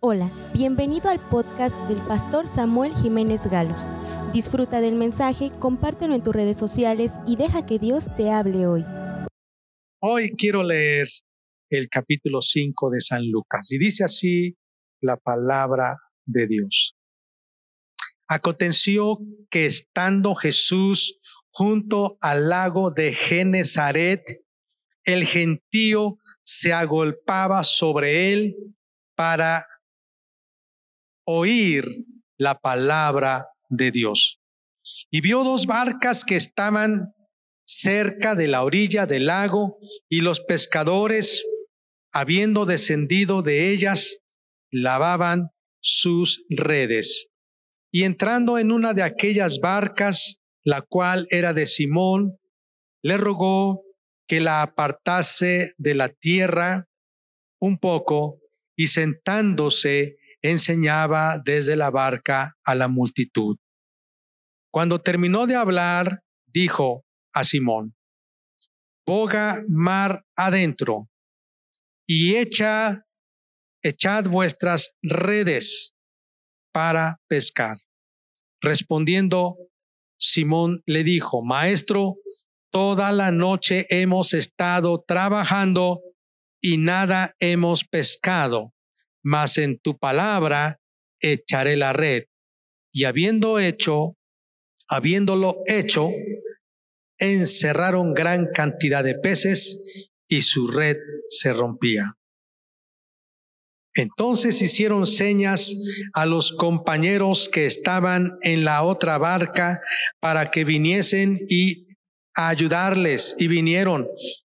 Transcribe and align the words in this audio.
Hola, 0.00 0.30
bienvenido 0.52 1.08
al 1.08 1.18
podcast 1.18 1.74
del 1.88 1.96
pastor 2.06 2.46
Samuel 2.46 2.94
Jiménez 2.96 3.46
Galos. 3.46 3.86
Disfruta 4.34 4.82
del 4.82 4.94
mensaje, 4.94 5.50
compártelo 5.58 6.14
en 6.14 6.22
tus 6.22 6.34
redes 6.34 6.58
sociales 6.58 7.12
y 7.26 7.36
deja 7.36 7.64
que 7.64 7.78
Dios 7.78 8.14
te 8.14 8.30
hable 8.30 8.66
hoy. 8.66 8.84
Hoy 10.02 10.36
quiero 10.36 10.62
leer 10.62 11.08
el 11.70 11.88
capítulo 11.88 12.42
5 12.42 12.90
de 12.90 13.00
San 13.00 13.30
Lucas 13.30 13.72
y 13.72 13.78
dice 13.78 14.04
así 14.04 14.58
la 15.00 15.16
palabra 15.16 15.96
de 16.26 16.46
Dios. 16.46 16.94
Aconteció 18.28 19.18
que 19.48 19.64
estando 19.64 20.34
Jesús 20.34 21.18
junto 21.50 22.18
al 22.20 22.50
lago 22.50 22.90
de 22.90 23.14
Genezaret, 23.14 24.44
el 25.04 25.24
gentío 25.24 26.18
se 26.42 26.74
agolpaba 26.74 27.64
sobre 27.64 28.34
él 28.34 28.56
para 29.14 29.64
oír 31.26 31.84
la 32.38 32.58
palabra 32.58 33.46
de 33.68 33.90
Dios. 33.90 34.40
Y 35.10 35.20
vio 35.20 35.44
dos 35.44 35.66
barcas 35.66 36.24
que 36.24 36.36
estaban 36.36 37.12
cerca 37.66 38.34
de 38.34 38.46
la 38.46 38.62
orilla 38.62 39.06
del 39.06 39.26
lago 39.26 39.78
y 40.08 40.20
los 40.20 40.40
pescadores, 40.40 41.44
habiendo 42.12 42.64
descendido 42.64 43.42
de 43.42 43.70
ellas, 43.72 44.18
lavaban 44.70 45.50
sus 45.80 46.44
redes. 46.48 47.26
Y 47.92 48.04
entrando 48.04 48.58
en 48.58 48.70
una 48.70 48.94
de 48.94 49.02
aquellas 49.02 49.58
barcas, 49.58 50.40
la 50.64 50.82
cual 50.82 51.26
era 51.30 51.52
de 51.52 51.66
Simón, 51.66 52.38
le 53.02 53.16
rogó 53.16 53.82
que 54.28 54.40
la 54.40 54.62
apartase 54.62 55.72
de 55.78 55.94
la 55.94 56.08
tierra 56.08 56.88
un 57.60 57.78
poco 57.78 58.40
y 58.76 58.88
sentándose 58.88 60.16
enseñaba 60.50 61.40
desde 61.44 61.76
la 61.76 61.90
barca 61.90 62.56
a 62.64 62.74
la 62.74 62.88
multitud. 62.88 63.56
Cuando 64.72 65.00
terminó 65.00 65.46
de 65.46 65.56
hablar, 65.56 66.20
dijo 66.46 67.04
a 67.32 67.44
Simón, 67.44 67.94
boga 69.06 69.62
mar 69.68 70.24
adentro 70.36 71.08
y 72.06 72.36
echa, 72.36 73.06
echad 73.82 74.24
vuestras 74.26 74.96
redes 75.02 75.94
para 76.72 77.20
pescar. 77.28 77.78
Respondiendo, 78.60 79.56
Simón 80.18 80.82
le 80.86 81.04
dijo, 81.04 81.42
Maestro, 81.42 82.16
toda 82.70 83.12
la 83.12 83.30
noche 83.30 83.86
hemos 83.90 84.34
estado 84.34 85.04
trabajando 85.06 86.00
y 86.60 86.78
nada 86.78 87.34
hemos 87.38 87.84
pescado 87.84 88.75
mas 89.26 89.58
en 89.58 89.80
tu 89.80 89.98
palabra 89.98 90.78
echaré 91.20 91.76
la 91.76 91.92
red. 91.92 92.26
Y 92.92 93.04
habiendo 93.04 93.58
hecho, 93.58 94.16
habiéndolo 94.88 95.64
hecho, 95.66 96.10
encerraron 97.18 98.14
gran 98.14 98.46
cantidad 98.54 99.02
de 99.02 99.16
peces 99.16 100.12
y 100.28 100.42
su 100.42 100.68
red 100.68 100.96
se 101.28 101.52
rompía. 101.52 102.14
Entonces 103.94 104.62
hicieron 104.62 105.06
señas 105.06 105.74
a 106.12 106.24
los 106.24 106.52
compañeros 106.52 107.48
que 107.48 107.66
estaban 107.66 108.38
en 108.42 108.64
la 108.64 108.84
otra 108.84 109.18
barca 109.18 109.82
para 110.20 110.52
que 110.52 110.64
viniesen 110.64 111.36
y 111.48 111.86
ayudarles 112.36 113.34
y 113.40 113.48
vinieron 113.48 114.06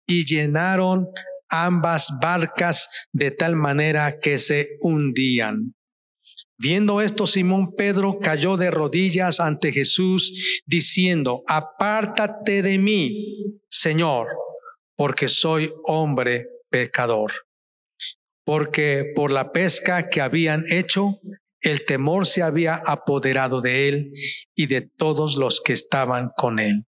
y 0.05 0.25
llenaron 0.25 1.11
ambas 1.51 2.09
barcas 2.21 3.09
de 3.13 3.31
tal 3.31 3.57
manera 3.57 4.19
que 4.21 4.39
se 4.39 4.77
hundían. 4.81 5.75
Viendo 6.57 7.01
esto, 7.01 7.27
Simón 7.27 7.75
Pedro 7.75 8.19
cayó 8.21 8.57
de 8.57 8.71
rodillas 8.71 9.41
ante 9.41 9.73
Jesús, 9.73 10.63
diciendo, 10.67 11.43
apártate 11.47 12.63
de 12.63 12.79
mí, 12.79 13.61
Señor, 13.69 14.29
porque 14.97 15.29
soy 15.29 15.73
hombre 15.85 16.47
pecador. 16.71 17.33
Porque 18.45 19.13
por 19.15 19.31
la 19.31 19.53
pesca 19.53 20.09
que 20.09 20.21
habían 20.21 20.65
hecho, 20.71 21.19
el 21.61 21.85
temor 21.85 22.27
se 22.27 22.43
había 22.43 22.75
apoderado 22.75 23.61
de 23.61 23.89
él 23.89 24.13
y 24.55 24.67
de 24.67 24.83
todos 24.83 25.37
los 25.37 25.61
que 25.61 25.73
estaban 25.73 26.31
con 26.37 26.59
él 26.59 26.85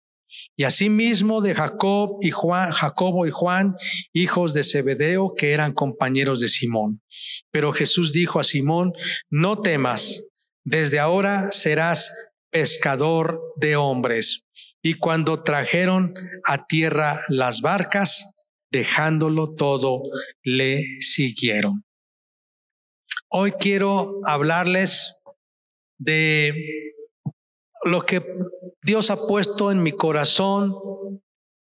y 0.56 0.64
asimismo 0.64 1.40
de 1.40 1.54
Jacob 1.54 2.18
y 2.20 2.30
Juan, 2.30 2.70
Jacobo 2.70 3.26
y 3.26 3.30
Juan, 3.30 3.76
hijos 4.12 4.54
de 4.54 4.64
Zebedeo, 4.64 5.34
que 5.34 5.52
eran 5.52 5.72
compañeros 5.72 6.40
de 6.40 6.48
Simón. 6.48 7.02
Pero 7.50 7.72
Jesús 7.72 8.12
dijo 8.12 8.40
a 8.40 8.44
Simón, 8.44 8.92
no 9.30 9.60
temas, 9.60 10.24
desde 10.64 10.98
ahora 10.98 11.50
serás 11.52 12.12
pescador 12.50 13.40
de 13.60 13.76
hombres. 13.76 14.44
Y 14.82 14.94
cuando 14.94 15.42
trajeron 15.42 16.14
a 16.48 16.66
tierra 16.66 17.20
las 17.28 17.60
barcas, 17.60 18.30
dejándolo 18.70 19.54
todo, 19.54 20.02
le 20.42 20.82
siguieron. 21.00 21.84
Hoy 23.28 23.52
quiero 23.52 24.06
hablarles 24.24 25.16
de 25.98 26.54
lo 27.84 28.06
que 28.06 28.22
Dios 28.86 29.10
ha 29.10 29.16
puesto 29.16 29.72
en 29.72 29.82
mi 29.82 29.90
corazón 29.90 30.72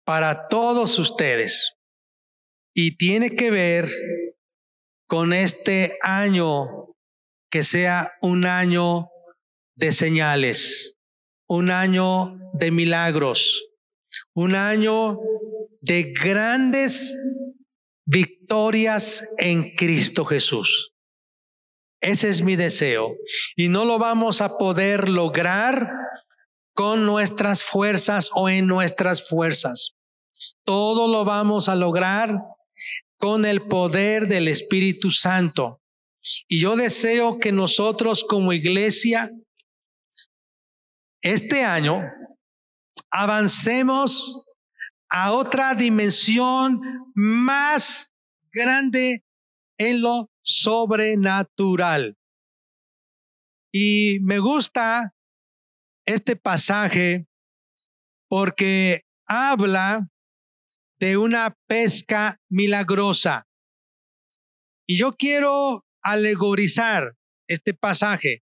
para 0.06 0.50
todos 0.50 1.00
ustedes. 1.00 1.78
Y 2.75 2.97
tiene 2.97 3.29
que 3.29 3.50
ver 3.50 3.88
con 5.07 5.31
este 5.31 5.97
año 6.01 6.94
que 7.50 7.63
sea 7.63 8.12
un 8.22 8.45
año 8.45 9.07
de 9.78 9.94
señales, 9.94 10.97
un 11.47 11.72
año 11.72 12.38
de 12.51 12.72
milagros, 12.72 13.69
un 14.35 14.56
año 14.56 15.18
de 15.79 16.12
grandes 16.12 17.16
victorias 18.06 19.29
en 19.38 19.74
Cristo 19.75 20.25
Jesús. 20.25 20.91
Ese 22.01 22.28
es 22.28 22.41
mi 22.41 22.57
deseo. 22.57 23.16
Y 23.56 23.69
no 23.69 23.85
lo 23.85 23.97
vamos 23.97 24.41
a 24.41 24.57
poder 24.57 25.07
lograr 25.07 25.89
con 26.77 27.07
nuestras 27.07 27.63
fuerzas 27.63 28.29
o 28.35 28.49
en 28.49 28.67
nuestras 28.67 29.27
fuerzas. 29.27 29.95
Todo 30.63 31.11
lo 31.11 31.25
vamos 31.25 31.69
a 31.69 31.75
lograr 31.75 32.39
con 33.17 33.45
el 33.45 33.63
poder 33.63 34.27
del 34.27 34.47
Espíritu 34.47 35.09
Santo. 35.09 35.81
Y 36.47 36.59
yo 36.59 36.75
deseo 36.75 37.39
que 37.39 37.51
nosotros 37.51 38.23
como 38.23 38.53
iglesia, 38.53 39.31
este 41.23 41.63
año, 41.63 42.03
avancemos 43.09 44.45
a 45.09 45.31
otra 45.31 45.73
dimensión 45.73 46.79
más 47.15 48.13
grande 48.51 49.23
en 49.79 50.01
lo 50.01 50.29
sobrenatural. 50.44 52.19
Y 53.73 54.19
me 54.21 54.38
gusta 54.38 55.15
este 56.07 56.38
pasaje 56.38 57.28
porque 58.29 59.01
habla 59.28 60.09
de 61.00 61.18
una 61.18 61.56
pesca 61.68 62.38
milagrosa. 62.50 63.45
Y 64.88 64.97
yo 64.97 65.12
quiero 65.12 65.84
alegorizar 66.01 67.13
este 67.47 67.73
pasaje 67.73 68.41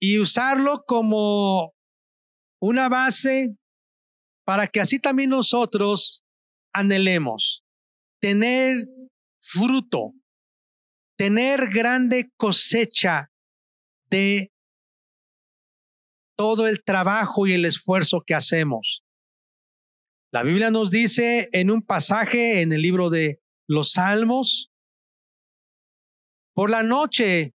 y 0.00 0.18
usarlo 0.18 0.82
como 0.86 1.74
una 2.60 2.88
base 2.88 3.54
para 4.44 4.66
que 4.66 4.80
así 4.80 4.98
también 4.98 5.30
nosotros 5.30 6.24
anhelemos 6.72 7.62
tener 8.20 8.86
fruto, 9.40 10.14
tener 11.18 11.68
grande 11.68 12.30
cosecha 12.36 13.30
de 14.10 14.50
todo 16.38 16.68
el 16.68 16.84
trabajo 16.84 17.48
y 17.48 17.52
el 17.52 17.64
esfuerzo 17.64 18.22
que 18.24 18.32
hacemos. 18.32 19.02
La 20.32 20.44
Biblia 20.44 20.70
nos 20.70 20.90
dice 20.90 21.48
en 21.52 21.70
un 21.70 21.82
pasaje 21.82 22.62
en 22.62 22.72
el 22.72 22.80
libro 22.80 23.10
de 23.10 23.42
los 23.66 23.92
Salmos, 23.92 24.70
por 26.54 26.70
la 26.70 26.84
noche 26.84 27.54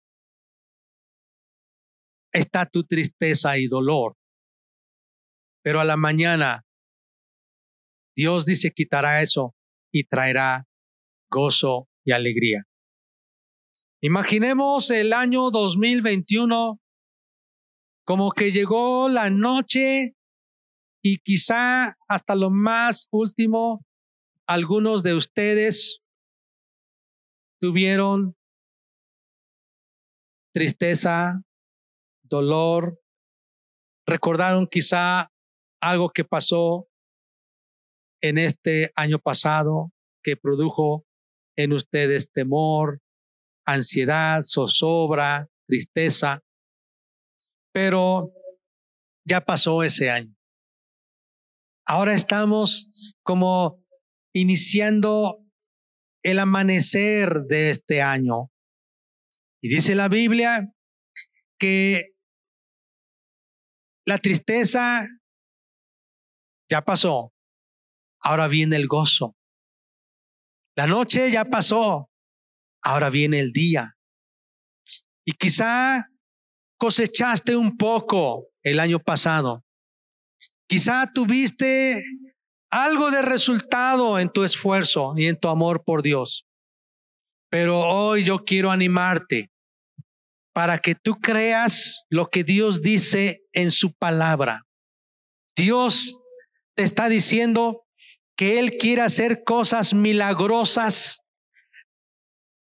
está 2.31 2.65
tu 2.65 2.85
tristeza 2.85 3.57
y 3.57 3.67
dolor, 3.67 4.15
pero 5.61 5.81
a 5.81 5.85
la 5.85 5.97
mañana 5.97 6.65
Dios 8.15 8.45
dice 8.45 8.71
quitará 8.71 9.21
eso 9.21 9.55
y 9.91 10.05
traerá 10.05 10.67
gozo 11.29 11.89
y 12.05 12.13
alegría. 12.13 12.63
Imaginemos 14.01 14.89
el 14.91 15.11
año 15.11 15.51
2021 15.51 16.79
como 18.09 18.31
que 18.31 18.49
llegó 18.49 19.07
la 19.07 19.29
noche 19.29 20.15
y 21.03 21.19
quizá 21.19 21.95
hasta 22.07 22.33
lo 22.33 22.49
más 22.49 23.07
último, 23.11 23.85
algunos 24.47 25.03
de 25.03 25.13
ustedes 25.13 26.01
tuvieron 27.61 28.35
tristeza, 30.51 31.43
dolor, 32.23 32.99
recordaron 34.07 34.65
quizá 34.65 35.31
algo 35.79 36.09
que 36.09 36.25
pasó 36.25 36.89
en 38.23 38.39
este 38.39 38.91
año 38.95 39.19
pasado 39.19 39.91
que 40.23 40.35
produjo 40.35 41.05
en 41.55 41.73
ustedes 41.73 42.31
temor, 42.31 43.03
ansiedad, 43.67 44.41
zozobra, 44.43 45.47
tristeza, 45.67 46.43
pero 47.71 48.33
ya 49.25 49.41
pasó 49.41 49.83
ese 49.83 50.09
año. 50.09 50.35
Ahora 51.85 52.13
estamos 52.13 52.89
como 53.23 53.83
iniciando 54.33 55.43
el 56.23 56.39
amanecer 56.39 57.43
de 57.43 57.69
este 57.69 58.01
año. 58.01 58.51
Y 59.61 59.69
dice 59.69 59.95
la 59.95 60.07
Biblia 60.07 60.71
que 61.57 62.13
la 64.05 64.17
tristeza 64.17 65.05
ya 66.69 66.81
pasó, 66.83 67.33
ahora 68.21 68.47
viene 68.47 68.75
el 68.75 68.87
gozo. 68.87 69.35
La 70.75 70.87
noche 70.87 71.29
ya 71.31 71.45
pasó, 71.45 72.09
ahora 72.81 73.09
viene 73.09 73.39
el 73.39 73.51
día. 73.51 73.97
Y 75.25 75.33
quizá 75.33 76.08
cosechaste 76.79 77.55
un 77.55 77.77
poco 77.77 78.47
el 78.63 78.79
año 78.79 78.99
pasado. 78.99 79.63
Quizá 80.67 81.11
tuviste 81.13 82.01
algo 82.71 83.11
de 83.11 83.21
resultado 83.21 84.17
en 84.17 84.29
tu 84.29 84.43
esfuerzo 84.43 85.13
y 85.17 85.25
en 85.25 85.37
tu 85.37 85.49
amor 85.49 85.83
por 85.83 86.01
Dios. 86.01 86.47
Pero 87.51 87.79
hoy 87.79 88.23
yo 88.23 88.45
quiero 88.45 88.71
animarte 88.71 89.51
para 90.53 90.79
que 90.79 90.95
tú 90.95 91.19
creas 91.19 92.05
lo 92.09 92.27
que 92.27 92.43
Dios 92.43 92.81
dice 92.81 93.41
en 93.53 93.71
su 93.71 93.93
palabra. 93.93 94.65
Dios 95.55 96.17
te 96.75 96.83
está 96.83 97.09
diciendo 97.09 97.85
que 98.37 98.59
Él 98.59 98.77
quiere 98.77 99.01
hacer 99.01 99.43
cosas 99.43 99.93
milagrosas 99.93 101.21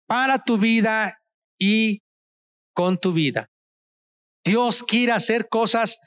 para 0.07 0.43
tu 0.43 0.59
vida 0.59 1.23
y 1.59 2.03
con 2.75 2.99
tu 2.99 3.13
vida. 3.13 3.49
Dios 4.49 4.83
quiere 4.83 5.13
hacer 5.13 5.49
cosas 5.51 5.99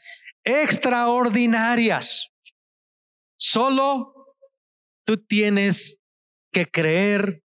extraordinarias. 0.44 2.30
Solo 3.38 4.36
tú 5.06 5.24
tienes 5.24 6.00
que 6.52 6.66
creer 6.66 7.44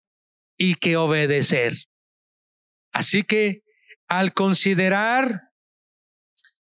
y 0.59 0.75
que 0.75 0.97
obedecer. 0.97 1.75
Así 2.93 3.23
que 3.23 3.63
al 4.09 4.35
considerar 4.35 5.43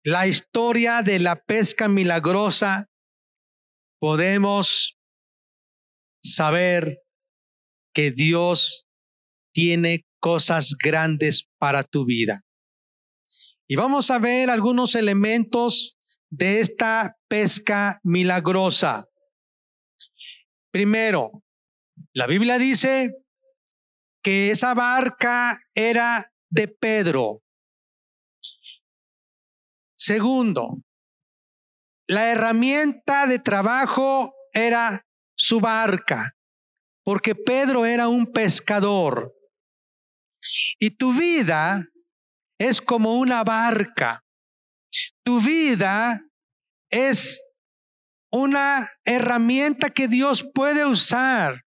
la 0.05 0.27
historia 0.27 1.01
de 1.01 1.19
la 1.19 1.35
pesca 1.35 1.89
milagrosa, 1.89 2.87
podemos 3.99 4.97
saber 6.23 6.99
que 7.93 8.11
Dios 8.11 8.87
tiene 9.53 10.05
cosas 10.21 10.75
grandes 10.81 11.49
para 11.57 11.83
tu 11.83 12.05
vida. 12.05 12.44
Y 13.67 13.75
vamos 13.75 14.11
a 14.11 14.19
ver 14.19 14.49
algunos 14.49 14.93
elementos 14.95 15.97
de 16.29 16.59
esta 16.59 17.17
pesca 17.27 17.99
milagrosa. 18.03 19.07
Primero, 20.71 21.43
la 22.13 22.27
Biblia 22.27 22.57
dice 22.57 23.15
que 24.21 24.51
esa 24.51 24.73
barca 24.73 25.57
era 25.73 26.31
de 26.49 26.67
Pedro. 26.67 27.41
Segundo, 29.97 30.81
la 32.07 32.31
herramienta 32.31 33.25
de 33.25 33.39
trabajo 33.39 34.35
era 34.53 35.07
su 35.35 35.59
barca, 35.59 36.33
porque 37.03 37.33
Pedro 37.33 37.85
era 37.85 38.09
un 38.09 38.31
pescador. 38.31 39.33
Y 40.79 40.91
tu 40.91 41.13
vida 41.13 41.87
es 42.57 42.81
como 42.81 43.15
una 43.15 43.43
barca. 43.43 44.23
Tu 45.23 45.41
vida 45.41 46.21
es 46.89 47.41
una 48.31 48.87
herramienta 49.03 49.89
que 49.89 50.07
Dios 50.07 50.45
puede 50.53 50.85
usar 50.85 51.65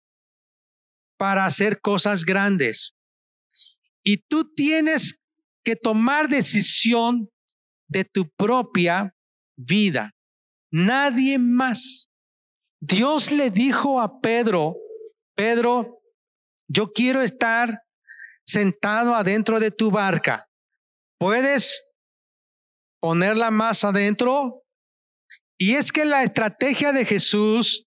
para 1.19 1.44
hacer 1.44 1.81
cosas 1.81 2.25
grandes. 2.25 2.94
Y 4.03 4.19
tú 4.19 4.53
tienes 4.55 5.21
que 5.65 5.75
tomar 5.75 6.29
decisión 6.29 7.29
de 7.88 8.05
tu 8.05 8.29
propia 8.37 9.15
vida. 9.56 10.12
Nadie 10.71 11.38
más. 11.38 12.09
Dios 12.81 13.33
le 13.33 13.50
dijo 13.50 14.00
a 14.00 14.21
Pedro, 14.21 14.77
Pedro, 15.35 16.00
yo 16.69 16.93
quiero 16.93 17.23
estar 17.23 17.83
sentado 18.44 19.15
adentro 19.15 19.59
de 19.59 19.71
tu 19.71 19.91
barca. 19.91 20.49
¿Puedes 21.19 21.83
ponerla 23.01 23.51
más 23.51 23.85
adentro? 23.85 24.63
Y 25.59 25.75
es 25.75 25.93
que 25.93 26.05
la 26.05 26.23
estrategia 26.23 26.93
de 26.93 27.05
Jesús 27.05 27.87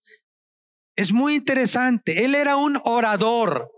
es 0.95 1.11
muy 1.11 1.35
interesante. 1.35 2.25
Él 2.25 2.35
era 2.35 2.55
un 2.55 2.79
orador. 2.83 3.71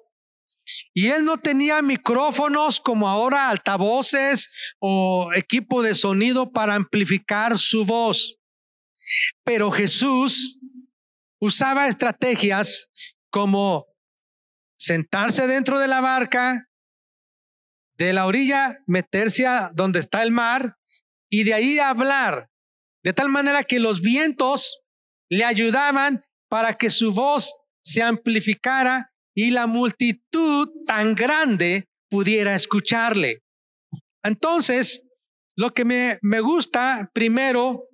Y 0.93 1.07
él 1.07 1.25
no 1.25 1.37
tenía 1.37 1.81
micrófonos 1.81 2.79
como 2.79 3.09
ahora, 3.09 3.49
altavoces 3.49 4.49
o 4.79 5.31
equipo 5.35 5.81
de 5.81 5.95
sonido 5.95 6.51
para 6.51 6.75
amplificar 6.75 7.57
su 7.57 7.85
voz. 7.85 8.37
Pero 9.43 9.71
Jesús 9.71 10.59
usaba 11.41 11.87
estrategias 11.87 12.89
como 13.29 13.87
sentarse 14.79 15.47
dentro 15.47 15.79
de 15.79 15.87
la 15.87 16.01
barca, 16.01 16.69
de 18.05 18.13
la 18.13 18.25
orilla 18.25 18.83
meterse 18.87 19.45
a 19.45 19.71
donde 19.73 19.99
está 19.99 20.23
el 20.23 20.31
mar 20.31 20.77
y 21.29 21.43
de 21.43 21.53
ahí 21.53 21.79
hablar, 21.79 22.49
de 23.03 23.13
tal 23.13 23.29
manera 23.29 23.63
que 23.63 23.79
los 23.79 24.01
vientos 24.01 24.81
le 25.29 25.45
ayudaban 25.45 26.23
para 26.49 26.77
que 26.77 26.89
su 26.89 27.13
voz 27.13 27.55
se 27.83 28.01
amplificara 28.01 29.13
y 29.35 29.51
la 29.51 29.67
multitud 29.67 30.69
tan 30.87 31.15
grande 31.15 31.89
pudiera 32.09 32.55
escucharle. 32.55 33.43
Entonces, 34.23 35.03
lo 35.55 35.73
que 35.73 35.85
me, 35.85 36.17
me 36.21 36.41
gusta 36.41 37.09
primero, 37.13 37.87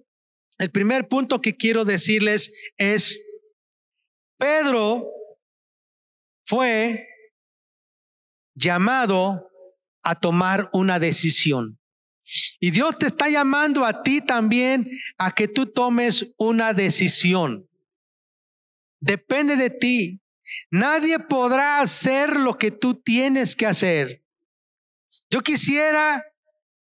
el 0.57 0.71
primer 0.71 1.07
punto 1.07 1.41
que 1.41 1.55
quiero 1.55 1.85
decirles 1.85 2.51
es, 2.77 3.19
Pedro 4.39 5.05
fue 6.45 7.07
llamado 8.55 9.46
a 10.07 10.15
tomar 10.15 10.69
una 10.71 10.99
decisión. 10.99 11.77
Y 12.61 12.71
Dios 12.71 12.97
te 12.97 13.07
está 13.07 13.27
llamando 13.29 13.83
a 13.83 14.03
ti 14.03 14.21
también 14.21 14.89
a 15.17 15.35
que 15.35 15.49
tú 15.49 15.65
tomes 15.65 16.33
una 16.37 16.73
decisión. 16.73 17.69
Depende 19.01 19.57
de 19.57 19.69
ti. 19.69 20.21
Nadie 20.71 21.19
podrá 21.19 21.81
hacer 21.81 22.37
lo 22.39 22.57
que 22.57 22.71
tú 22.71 22.95
tienes 23.01 23.53
que 23.53 23.65
hacer. 23.65 24.23
Yo 25.29 25.41
quisiera, 25.41 26.23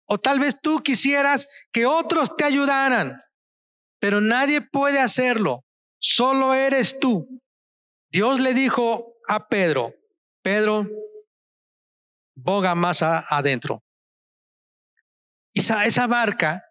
o 0.04 0.18
tal 0.18 0.38
vez 0.38 0.60
tú 0.60 0.82
quisieras, 0.82 1.48
que 1.72 1.86
otros 1.86 2.36
te 2.36 2.44
ayudaran, 2.44 3.22
pero 3.98 4.20
nadie 4.20 4.60
puede 4.60 5.00
hacerlo. 5.00 5.64
Solo 5.98 6.52
eres 6.52 7.00
tú. 7.00 7.26
Dios 8.10 8.40
le 8.40 8.52
dijo 8.52 9.14
a 9.26 9.48
Pedro, 9.48 9.94
Pedro, 10.42 10.86
boga 12.36 12.74
más 12.74 13.02
adentro. 13.02 13.82
Esa, 15.54 15.86
esa 15.86 16.06
barca, 16.06 16.62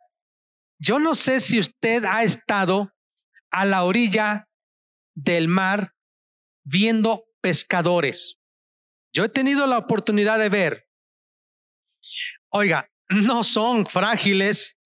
yo 0.80 1.00
no 1.00 1.16
sé 1.16 1.40
si 1.40 1.60
usted 1.60 2.06
ha 2.06 2.24
estado 2.24 2.94
a 3.52 3.66
la 3.66 3.84
orilla 3.84 4.48
del 5.16 5.48
mar 5.48 5.94
viendo 6.64 7.26
pescadores. 7.42 8.38
Yo 9.14 9.24
he 9.24 9.30
tenido 9.30 9.66
la 9.66 9.78
oportunidad 9.78 10.40
de 10.40 10.50
ver. 10.50 10.88
Oiga, 12.50 12.90
no 13.10 13.44
son 13.44 13.86
frágiles 13.86 14.78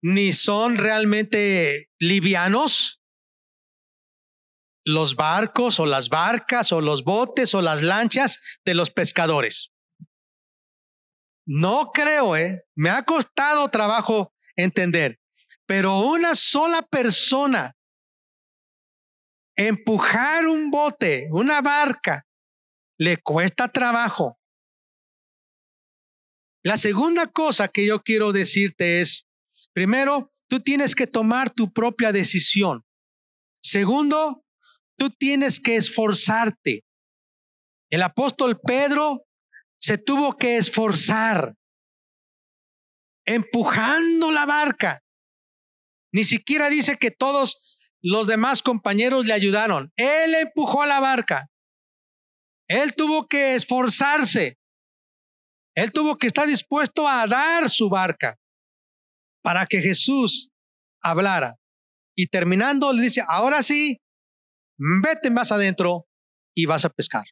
ni 0.00 0.32
son 0.32 0.76
realmente 0.76 1.88
livianos 1.98 3.00
los 4.84 5.16
barcos 5.16 5.80
o 5.80 5.86
las 5.86 6.08
barcas 6.08 6.72
o 6.72 6.80
los 6.80 7.04
botes 7.04 7.54
o 7.54 7.62
las 7.62 7.82
lanchas 7.82 8.38
de 8.64 8.74
los 8.74 8.90
pescadores. 8.90 9.73
No 11.46 11.90
creo, 11.92 12.36
¿eh? 12.36 12.64
Me 12.74 12.90
ha 12.90 13.02
costado 13.02 13.68
trabajo 13.68 14.32
entender, 14.56 15.20
pero 15.66 15.98
una 16.00 16.34
sola 16.34 16.82
persona 16.82 17.76
Empujar 19.56 20.48
un 20.48 20.70
bote, 20.70 21.28
una 21.30 21.60
barca, 21.60 22.26
le 22.98 23.18
cuesta 23.18 23.68
trabajo. 23.68 24.38
La 26.64 26.76
segunda 26.76 27.28
cosa 27.28 27.68
que 27.68 27.86
yo 27.86 28.02
quiero 28.02 28.32
decirte 28.32 29.00
es, 29.00 29.26
primero, 29.72 30.32
tú 30.48 30.60
tienes 30.60 30.94
que 30.94 31.06
tomar 31.06 31.50
tu 31.50 31.72
propia 31.72 32.10
decisión. 32.10 32.84
Segundo, 33.62 34.44
tú 34.96 35.10
tienes 35.10 35.60
que 35.60 35.76
esforzarte. 35.76 36.84
El 37.90 38.02
apóstol 38.02 38.58
Pedro 38.60 39.23
se 39.84 39.98
tuvo 39.98 40.38
que 40.38 40.56
esforzar 40.56 41.56
empujando 43.26 44.30
la 44.30 44.46
barca. 44.46 45.02
Ni 46.10 46.24
siquiera 46.24 46.70
dice 46.70 46.96
que 46.96 47.10
todos 47.10 47.78
los 48.00 48.26
demás 48.26 48.62
compañeros 48.62 49.26
le 49.26 49.34
ayudaron. 49.34 49.92
Él 49.96 50.36
empujó 50.36 50.80
a 50.80 50.86
la 50.86 51.00
barca. 51.00 51.50
Él 52.66 52.94
tuvo 52.94 53.26
que 53.26 53.56
esforzarse. 53.56 54.58
Él 55.76 55.92
tuvo 55.92 56.16
que 56.16 56.28
estar 56.28 56.46
dispuesto 56.46 57.06
a 57.06 57.26
dar 57.26 57.68
su 57.68 57.90
barca 57.90 58.38
para 59.42 59.66
que 59.66 59.82
Jesús 59.82 60.48
hablara. 61.02 61.56
Y 62.16 62.28
terminando 62.28 62.90
le 62.94 63.02
dice, 63.02 63.22
ahora 63.28 63.62
sí, 63.62 64.00
vete 65.02 65.28
más 65.28 65.52
adentro 65.52 66.06
y 66.56 66.64
vas 66.64 66.86
a 66.86 66.88
pescar. 66.88 67.24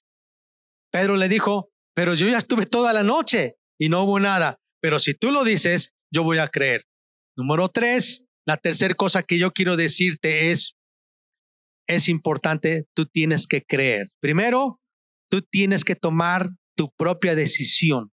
Pedro 0.91 1.17
le 1.17 1.31
dijo, 1.31 1.72
pero 1.95 2.15
yo 2.15 2.29
ya 2.29 2.39
estuve 2.39 2.67
toda 2.67 2.93
la 2.93 3.03
noche 3.03 3.57
y 3.79 3.89
no 3.89 4.03
hubo 4.05 4.19
nada. 4.21 4.59
Pero 4.81 4.99
si 4.99 5.15
tú 5.15 5.31
lo 5.31 5.45
dices, 5.45 5.95
yo 6.11 6.23
voy 6.25 6.39
a 6.39 6.49
creer. 6.49 6.85
Número 7.37 7.69
tres, 7.69 8.25
la 8.47 8.57
tercera 8.57 8.95
cosa 8.95 9.23
que 9.23 9.39
yo 9.39 9.53
quiero 9.53 9.77
decirte 9.77 10.51
es, 10.51 10.75
es 11.87 12.09
importante, 12.09 12.87
tú 12.95 13.07
tienes 13.07 13.47
que 13.47 13.63
creer. 13.63 14.11
Primero, 14.21 14.81
tú 15.31 15.43
tienes 15.43 15.85
que 15.85 15.95
tomar 15.95 16.49
tu 16.77 16.91
propia 16.97 17.35
decisión. 17.35 18.13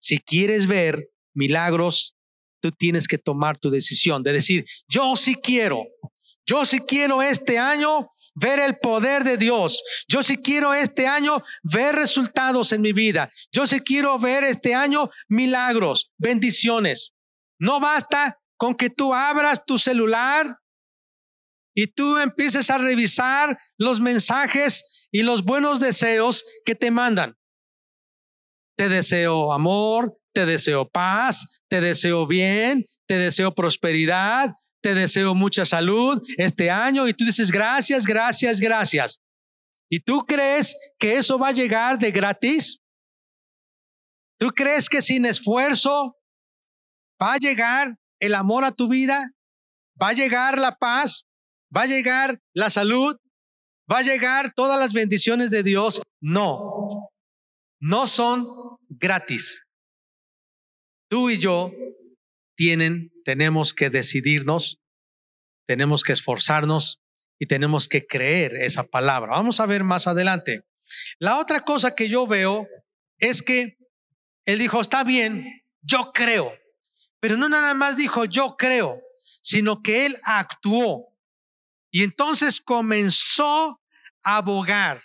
Si 0.00 0.18
quieres 0.18 0.66
ver 0.66 1.08
milagros, 1.34 2.16
tú 2.62 2.70
tienes 2.70 3.08
que 3.08 3.18
tomar 3.18 3.58
tu 3.58 3.70
decisión 3.70 4.22
de 4.22 4.32
decir, 4.32 4.66
yo 4.88 5.16
sí 5.16 5.34
quiero, 5.34 5.84
yo 6.46 6.64
sí 6.64 6.80
quiero 6.80 7.22
este 7.22 7.58
año 7.58 8.08
ver 8.36 8.60
el 8.60 8.78
poder 8.78 9.24
de 9.24 9.36
Dios. 9.36 9.82
Yo 10.08 10.22
sí 10.22 10.36
quiero 10.36 10.72
este 10.72 11.08
año 11.08 11.42
ver 11.62 11.96
resultados 11.96 12.72
en 12.72 12.82
mi 12.82 12.92
vida. 12.92 13.30
Yo 13.50 13.66
sí 13.66 13.80
quiero 13.80 14.18
ver 14.18 14.44
este 14.44 14.74
año 14.74 15.10
milagros, 15.28 16.12
bendiciones. 16.18 17.12
No 17.58 17.80
basta 17.80 18.38
con 18.56 18.74
que 18.74 18.90
tú 18.90 19.12
abras 19.12 19.64
tu 19.66 19.78
celular 19.78 20.58
y 21.74 21.88
tú 21.88 22.18
empieces 22.18 22.70
a 22.70 22.78
revisar 22.78 23.58
los 23.76 24.00
mensajes 24.00 25.08
y 25.10 25.22
los 25.22 25.42
buenos 25.42 25.80
deseos 25.80 26.44
que 26.64 26.74
te 26.74 26.90
mandan. 26.90 27.36
Te 28.76 28.88
deseo 28.88 29.52
amor, 29.52 30.18
te 30.32 30.44
deseo 30.44 30.88
paz, 30.88 31.62
te 31.68 31.80
deseo 31.80 32.26
bien, 32.26 32.84
te 33.06 33.16
deseo 33.16 33.54
prosperidad, 33.54 34.52
te 34.82 34.94
deseo 34.94 35.34
mucha 35.34 35.64
salud 35.64 36.22
este 36.36 36.70
año 36.70 37.08
y 37.08 37.14
tú 37.14 37.24
dices 37.24 37.50
gracias, 37.50 38.06
gracias, 38.06 38.60
gracias. 38.60 39.20
¿Y 39.90 40.00
tú 40.00 40.24
crees 40.26 40.76
que 40.98 41.16
eso 41.16 41.38
va 41.38 41.48
a 41.48 41.52
llegar 41.52 41.98
de 41.98 42.10
gratis? 42.10 42.80
¿Tú 44.38 44.48
crees 44.48 44.88
que 44.88 45.00
sin 45.00 45.24
esfuerzo 45.24 46.16
va 47.20 47.34
a 47.34 47.38
llegar 47.38 47.96
el 48.20 48.34
amor 48.34 48.64
a 48.64 48.72
tu 48.72 48.88
vida? 48.88 49.30
¿Va 50.00 50.08
a 50.08 50.12
llegar 50.12 50.58
la 50.58 50.76
paz? 50.76 51.24
¿Va 51.74 51.82
a 51.82 51.86
llegar 51.86 52.40
la 52.52 52.68
salud? 52.70 53.16
¿Va 53.90 53.98
a 53.98 54.02
llegar 54.02 54.52
todas 54.52 54.78
las 54.78 54.92
bendiciones 54.92 55.50
de 55.50 55.62
Dios? 55.62 56.02
No, 56.20 57.08
no 57.80 58.06
son 58.06 58.46
gratis. 58.88 59.64
Tú 61.08 61.30
y 61.30 61.38
yo 61.38 61.70
tienen, 62.56 63.12
tenemos 63.26 63.74
que 63.74 63.90
decidirnos, 63.90 64.80
tenemos 65.66 66.04
que 66.04 66.12
esforzarnos 66.12 67.02
y 67.40 67.46
tenemos 67.46 67.88
que 67.88 68.06
creer 68.06 68.54
esa 68.54 68.84
palabra. 68.84 69.32
Vamos 69.32 69.58
a 69.58 69.66
ver 69.66 69.82
más 69.82 70.06
adelante. 70.06 70.64
La 71.18 71.38
otra 71.38 71.62
cosa 71.62 71.96
que 71.96 72.08
yo 72.08 72.28
veo 72.28 72.68
es 73.18 73.42
que 73.42 73.78
él 74.44 74.60
dijo, 74.60 74.80
está 74.80 75.02
bien, 75.02 75.44
yo 75.82 76.12
creo, 76.14 76.56
pero 77.18 77.36
no 77.36 77.48
nada 77.48 77.74
más 77.74 77.96
dijo, 77.96 78.26
yo 78.26 78.54
creo, 78.56 79.02
sino 79.42 79.82
que 79.82 80.06
él 80.06 80.16
actuó. 80.22 81.12
Y 81.90 82.04
entonces 82.04 82.60
comenzó 82.60 83.82
a 84.22 84.40
bogar. 84.40 85.02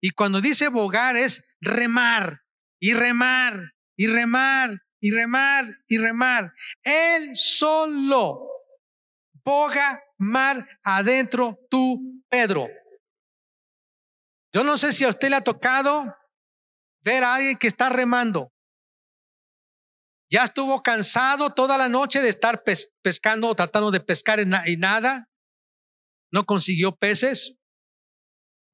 Y 0.00 0.10
cuando 0.10 0.40
dice 0.40 0.66
bogar 0.66 1.16
es 1.16 1.44
remar 1.60 2.42
y 2.80 2.94
remar 2.94 3.74
y 3.96 4.08
remar 4.08 4.82
y 5.00 5.10
remar 5.10 5.66
y 5.86 5.98
remar. 5.98 6.52
Él 6.82 7.34
solo 7.34 8.48
boga 9.44 10.02
mar 10.18 10.66
adentro 10.82 11.58
tú, 11.70 12.22
Pedro. 12.28 12.68
Yo 14.52 14.64
no 14.64 14.76
sé 14.76 14.92
si 14.92 15.04
a 15.04 15.10
usted 15.10 15.30
le 15.30 15.36
ha 15.36 15.40
tocado 15.44 16.14
ver 17.00 17.24
a 17.24 17.34
alguien 17.34 17.56
que 17.56 17.68
está 17.68 17.88
remando. 17.88 18.52
Ya 20.30 20.44
estuvo 20.44 20.82
cansado 20.82 21.50
toda 21.50 21.78
la 21.78 21.88
noche 21.88 22.20
de 22.20 22.28
estar 22.28 22.62
pescando 23.02 23.48
o 23.48 23.54
tratando 23.54 23.90
de 23.90 24.00
pescar 24.00 24.40
y 24.40 24.76
nada. 24.76 25.30
No 26.30 26.44
consiguió 26.44 26.94
peces. 26.94 27.54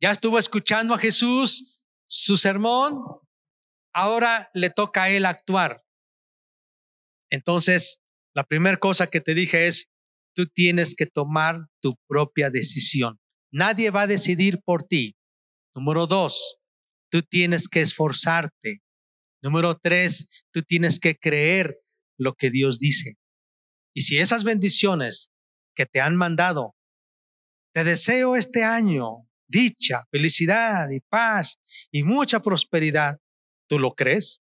Ya 0.01 0.11
estuvo 0.11 0.39
escuchando 0.39 0.95
a 0.95 0.99
Jesús 0.99 1.81
su 2.09 2.37
sermón. 2.37 2.99
Ahora 3.93 4.51
le 4.55 4.71
toca 4.71 5.05
a 5.05 5.09
él 5.11 5.25
actuar. 5.25 5.84
Entonces, 7.35 8.01
la 8.33 8.45
primera 8.45 8.77
cosa 8.77 9.09
que 9.09 9.21
te 9.21 9.35
dije 9.35 9.67
es, 9.67 9.89
tú 10.37 10.47
tienes 10.47 10.95
que 10.95 11.07
tomar 11.07 11.67
tu 11.81 11.97
propia 12.07 12.49
decisión. 12.49 13.19
Nadie 13.53 13.91
va 13.91 14.03
a 14.03 14.07
decidir 14.07 14.61
por 14.65 14.85
ti. 14.85 15.17
Número 15.75 16.07
dos, 16.07 16.59
tú 17.11 17.23
tienes 17.23 17.67
que 17.69 17.81
esforzarte. 17.81 18.83
Número 19.43 19.77
tres, 19.77 20.45
tú 20.53 20.63
tienes 20.63 21.01
que 21.01 21.17
creer 21.17 21.81
lo 22.17 22.35
que 22.35 22.51
Dios 22.51 22.79
dice. 22.79 23.17
Y 23.93 24.03
si 24.03 24.19
esas 24.19 24.45
bendiciones 24.45 25.31
que 25.75 25.87
te 25.87 26.01
han 26.01 26.15
mandado, 26.15 26.77
te 27.75 27.83
deseo 27.83 28.37
este 28.37 28.63
año 28.63 29.27
dicha, 29.49 30.05
felicidad 30.11 30.89
y 30.91 31.01
paz 31.01 31.59
y 31.91 32.05
mucha 32.05 32.41
prosperidad, 32.41 33.19
¿tú 33.69 33.79
lo 33.81 33.95
crees? 33.95 34.41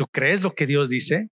¿Tú 0.00 0.06
crees 0.06 0.40
lo 0.40 0.54
que 0.54 0.66
Dios 0.66 0.88
dice? 0.88 1.28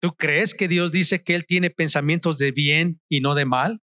¿Tú 0.00 0.14
crees 0.14 0.54
que 0.54 0.68
Dios 0.68 0.92
dice 0.92 1.24
que 1.24 1.34
Él 1.34 1.46
tiene 1.46 1.68
pensamientos 1.68 2.38
de 2.38 2.52
bien 2.52 3.00
y 3.08 3.18
no 3.18 3.34
de 3.34 3.44
mal? 3.44 3.80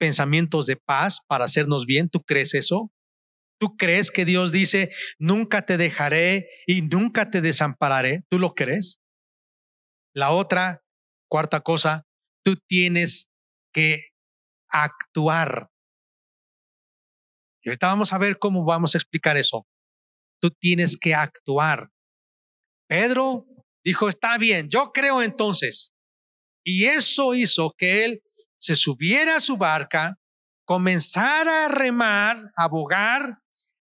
Pensamientos 0.00 0.66
de 0.66 0.74
paz 0.74 1.20
para 1.28 1.44
hacernos 1.44 1.86
bien. 1.86 2.08
¿Tú 2.08 2.24
crees 2.24 2.54
eso? 2.54 2.90
¿Tú 3.60 3.76
crees 3.76 4.10
que 4.10 4.24
Dios 4.24 4.50
dice, 4.50 4.90
nunca 5.20 5.64
te 5.64 5.76
dejaré 5.76 6.48
y 6.66 6.82
nunca 6.82 7.30
te 7.30 7.40
desampararé? 7.40 8.24
¿Tú 8.28 8.40
lo 8.40 8.52
crees? 8.54 8.98
La 10.12 10.32
otra, 10.32 10.82
cuarta 11.28 11.60
cosa, 11.60 12.04
tú 12.44 12.56
tienes 12.66 13.30
que 13.72 14.08
actuar. 14.70 15.70
Y 17.62 17.68
ahorita 17.68 17.86
vamos 17.86 18.12
a 18.12 18.18
ver 18.18 18.40
cómo 18.40 18.64
vamos 18.64 18.96
a 18.96 18.98
explicar 18.98 19.36
eso. 19.36 19.68
Tú 20.40 20.50
tienes 20.50 20.96
que 20.96 21.14
actuar. 21.14 21.90
Pedro 22.88 23.46
dijo, 23.84 24.08
está 24.08 24.38
bien, 24.38 24.68
yo 24.68 24.92
creo 24.92 25.22
entonces. 25.22 25.92
Y 26.64 26.84
eso 26.84 27.34
hizo 27.34 27.74
que 27.76 28.04
él 28.04 28.22
se 28.58 28.74
subiera 28.76 29.36
a 29.36 29.40
su 29.40 29.56
barca, 29.56 30.18
comenzara 30.64 31.66
a 31.66 31.68
remar, 31.68 32.52
a 32.56 32.68
bogar, 32.68 33.38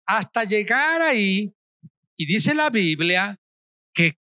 hasta 0.05 0.45
llegar 0.45 1.01
ahí. 1.01 1.53
Y 2.17 2.25
dice 2.25 2.55
la 2.55 2.69
Biblia 2.69 3.39
que 3.93 4.17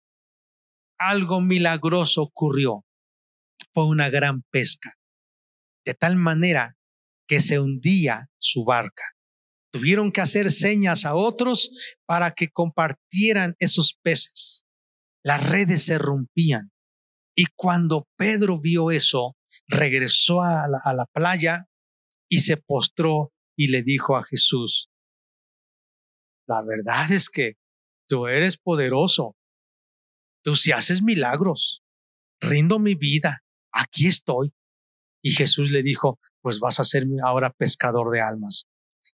algo 0.99 1.41
milagroso 1.41 2.21
ocurrió. 2.21 2.85
Fue 3.73 3.87
una 3.87 4.09
gran 4.09 4.43
pesca. 4.51 4.93
De 5.85 5.95
tal 5.95 6.15
manera 6.15 6.77
que 7.27 7.41
se 7.41 7.59
hundía 7.59 8.29
su 8.37 8.63
barca. 8.63 9.03
Tuvieron 9.71 10.11
que 10.11 10.21
hacer 10.21 10.51
señas 10.51 11.05
a 11.05 11.15
otros 11.15 11.71
para 12.05 12.31
que 12.35 12.49
compartieran 12.49 13.55
esos 13.57 13.97
peces 14.03 14.63
las 15.23 15.49
redes 15.49 15.85
se 15.85 15.97
rompían. 15.97 16.71
Y 17.35 17.47
cuando 17.55 18.07
Pedro 18.15 18.59
vio 18.59 18.91
eso, 18.91 19.35
regresó 19.67 20.41
a 20.41 20.67
la, 20.67 21.05
playa 21.11 21.67
y 22.29 22.39
se 22.39 22.57
postró 22.57 23.31
y 23.55 23.67
le 23.67 23.81
dijo 23.81 24.17
a 24.17 24.23
Jesús, 24.23 24.89
la 26.47 26.63
verdad 26.63 27.11
es 27.11 27.29
que 27.29 27.55
tú 28.07 28.27
eres 28.27 28.57
poderoso, 28.57 29.35
tú 30.43 30.55
si 30.55 30.71
haces 30.71 31.01
milagros, 31.01 31.83
rindo 32.41 32.79
mi 32.79 32.95
vida, 32.95 33.43
aquí 33.71 34.07
estoy. 34.07 34.53
Y 35.23 35.31
Jesús 35.31 35.71
le 35.71 35.83
dijo, 35.83 36.19
pues 36.41 36.59
vas 36.59 36.79
a 36.79 36.83
ser 36.83 37.05
ahora 37.23 37.53
pescador 37.53 38.11
de 38.11 38.19
almas. 38.19 38.65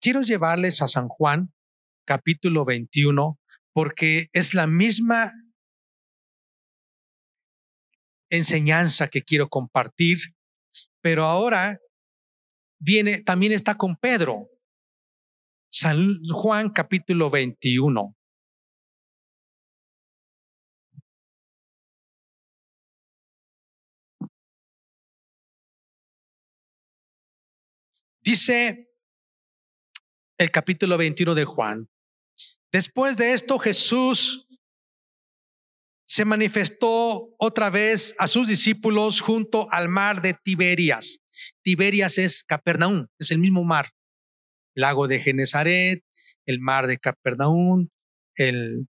Quiero 0.00 0.20
llevarles 0.20 0.82
a 0.82 0.86
San 0.86 1.08
Juan, 1.08 1.54
capítulo 2.06 2.64
21, 2.66 3.38
porque 3.72 4.28
es 4.32 4.52
la 4.52 4.66
misma 4.66 5.32
enseñanza 8.36 9.08
que 9.08 9.22
quiero 9.22 9.48
compartir, 9.48 10.18
pero 11.00 11.24
ahora 11.24 11.80
viene, 12.78 13.20
también 13.22 13.52
está 13.52 13.76
con 13.76 13.96
Pedro. 13.96 14.48
San 15.70 16.20
Juan 16.30 16.70
capítulo 16.70 17.30
21. 17.30 18.14
Dice 28.24 28.90
el 30.38 30.50
capítulo 30.50 30.96
21 30.96 31.34
de 31.34 31.44
Juan, 31.44 31.90
después 32.72 33.18
de 33.18 33.34
esto 33.34 33.58
Jesús 33.58 34.48
se 36.06 36.24
manifestó 36.24 37.34
otra 37.38 37.70
vez 37.70 38.14
a 38.18 38.28
sus 38.28 38.46
discípulos 38.46 39.20
junto 39.20 39.70
al 39.70 39.88
mar 39.88 40.20
de 40.20 40.34
Tiberias. 40.34 41.20
Tiberias 41.62 42.18
es 42.18 42.44
Capernaum, 42.44 43.06
es 43.18 43.30
el 43.30 43.38
mismo 43.38 43.64
mar. 43.64 43.90
lago 44.76 45.06
de 45.06 45.20
Genezaret, 45.20 46.02
el 46.46 46.58
mar 46.60 46.88
de 46.88 46.98
Capernaum, 46.98 47.88
el 48.34 48.88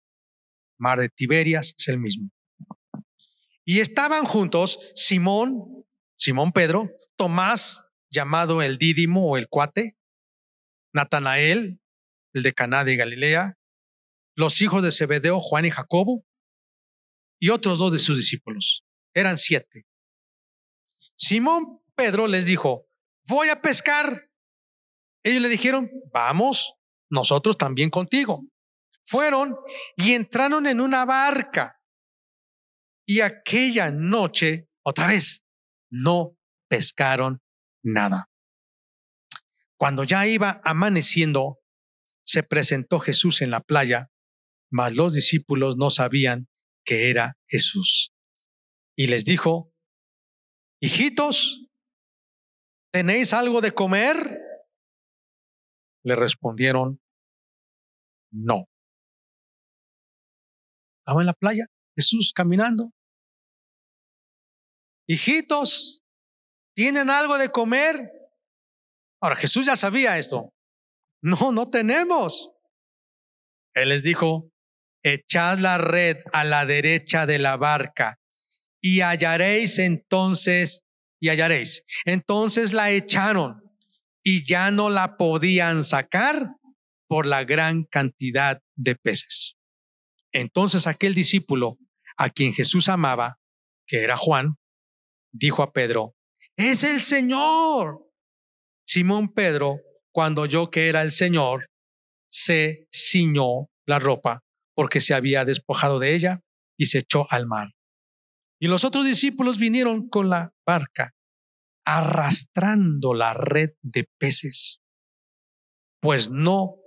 mar 0.80 1.00
de 1.00 1.10
Tiberias, 1.10 1.76
es 1.78 1.88
el 1.88 2.00
mismo. 2.00 2.32
Y 3.64 3.80
estaban 3.80 4.26
juntos 4.26 4.80
Simón, 4.96 5.86
Simón 6.18 6.52
Pedro, 6.52 6.90
Tomás, 7.16 7.86
llamado 8.10 8.62
el 8.62 8.78
Dídimo 8.78 9.30
o 9.30 9.38
el 9.38 9.48
Cuate, 9.48 9.96
Natanael, 10.94 11.80
el 12.34 12.44
de 12.44 12.54
Caná 12.54 12.84
de 12.84 12.96
Galilea, 12.96 13.58
los 14.36 14.62
hijos 14.62 14.82
de 14.84 14.92
Zebedeo, 14.92 15.40
Juan 15.40 15.66
y 15.66 15.72
Jacobo, 15.72 16.26
y 17.40 17.50
otros 17.50 17.80
dos 17.80 17.92
de 17.92 18.00
sus 18.00 18.18
discípulos. 18.18 18.86
Eran 19.14 19.38
siete. 19.38 19.86
Simón 21.16 21.82
Pedro 21.96 22.28
les 22.28 22.46
dijo, 22.46 22.88
voy 23.28 23.50
a 23.50 23.62
pescar. 23.62 24.30
Ellos 25.24 25.42
le 25.42 25.50
dijeron, 25.50 25.90
vamos, 26.12 26.76
nosotros 27.10 27.58
también 27.58 27.90
contigo. 27.90 28.46
Fueron 29.06 29.56
y 29.96 30.14
entraron 30.14 30.66
en 30.68 30.82
una 30.82 31.06
barca. 31.06 31.80
Y 33.08 33.22
aquella 33.22 33.92
noche, 33.92 34.68
otra 34.84 35.08
vez, 35.08 35.46
no 35.90 36.38
pescaron 36.68 37.42
nada. 37.84 38.30
Cuando 39.78 40.04
ya 40.04 40.26
iba 40.26 40.62
amaneciendo, 40.64 41.60
se 42.26 42.42
presentó 42.44 43.00
Jesús 43.00 43.42
en 43.42 43.52
la 43.52 43.62
playa, 43.62 44.10
mas 44.72 44.96
los 44.96 45.14
discípulos 45.14 45.78
no 45.78 45.90
sabían 45.90 46.48
que 46.86 47.10
era 47.10 47.34
Jesús. 47.48 48.14
Y 48.98 49.08
les 49.08 49.26
dijo, 49.26 49.74
hijitos, 50.82 51.68
¿tenéis 52.94 53.34
algo 53.34 53.60
de 53.62 53.74
comer? 53.74 54.40
Le 56.04 56.16
respondieron, 56.16 57.02
no. 58.32 58.66
Estaba 61.00 61.22
en 61.22 61.26
la 61.28 61.34
playa, 61.34 61.66
Jesús 61.98 62.32
caminando. 62.34 62.92
Hijitos, 65.08 66.06
¿Tienen 66.76 67.10
algo 67.10 67.38
de 67.38 67.52
comer? 67.52 68.12
Ahora, 69.22 69.38
Jesús 69.38 69.66
ya 69.66 69.78
sabía 69.78 70.20
esto. 70.20 70.54
No, 71.24 71.52
no 71.52 71.70
tenemos. 71.70 72.52
Él 73.74 73.90
les 73.90 74.04
dijo, 74.04 74.52
echad 75.06 75.60
la 75.60 75.78
red 75.78 76.18
a 76.34 76.44
la 76.44 76.66
derecha 76.66 77.28
de 77.28 77.38
la 77.38 77.58
barca 77.58 78.20
y 78.82 79.02
hallaréis 79.02 79.78
entonces, 79.78 80.84
y 81.20 81.30
hallaréis. 81.30 81.84
Entonces 82.06 82.74
la 82.74 82.90
echaron 82.90 83.62
y 84.24 84.44
ya 84.46 84.72
no 84.72 84.90
la 84.90 85.16
podían 85.16 85.84
sacar 85.84 86.50
por 87.08 87.28
la 87.28 87.44
gran 87.44 87.84
cantidad 87.84 88.60
de 88.76 88.96
peces. 88.96 89.58
Entonces 90.32 90.88
aquel 90.88 91.14
discípulo 91.14 91.78
a 92.18 92.32
quien 92.32 92.52
Jesús 92.54 92.90
amaba, 92.90 93.38
que 93.86 94.02
era 94.02 94.18
Juan, 94.18 94.56
dijo 95.32 95.62
a 95.62 95.72
Pedro, 95.72 96.16
es 96.58 96.84
el 96.84 97.02
Señor. 97.02 98.10
Simón 98.88 99.32
Pedro, 99.34 99.82
cuando 100.12 100.42
oyó 100.42 100.72
que 100.72 100.88
era 100.88 101.04
el 101.04 101.12
Señor, 101.12 101.70
se 102.28 102.88
ciñó 102.92 103.70
la 103.86 104.00
ropa 104.00 104.45
porque 104.76 105.00
se 105.00 105.14
había 105.14 105.46
despojado 105.46 106.00
de 106.00 106.14
ella 106.14 106.42
y 106.78 106.88
se 106.88 107.00
echó 107.00 107.26
al 107.30 107.48
mar. 107.48 107.74
Y 108.60 108.68
los 108.68 108.84
otros 108.84 109.06
discípulos 109.06 109.58
vinieron 109.58 110.08
con 110.10 110.30
la 110.30 110.54
barca, 110.66 111.14
arrastrando 111.86 113.14
la 113.14 113.34
red 113.34 113.72
de 113.82 114.08
peces, 114.18 114.82
pues 116.02 116.30
no 116.30 116.78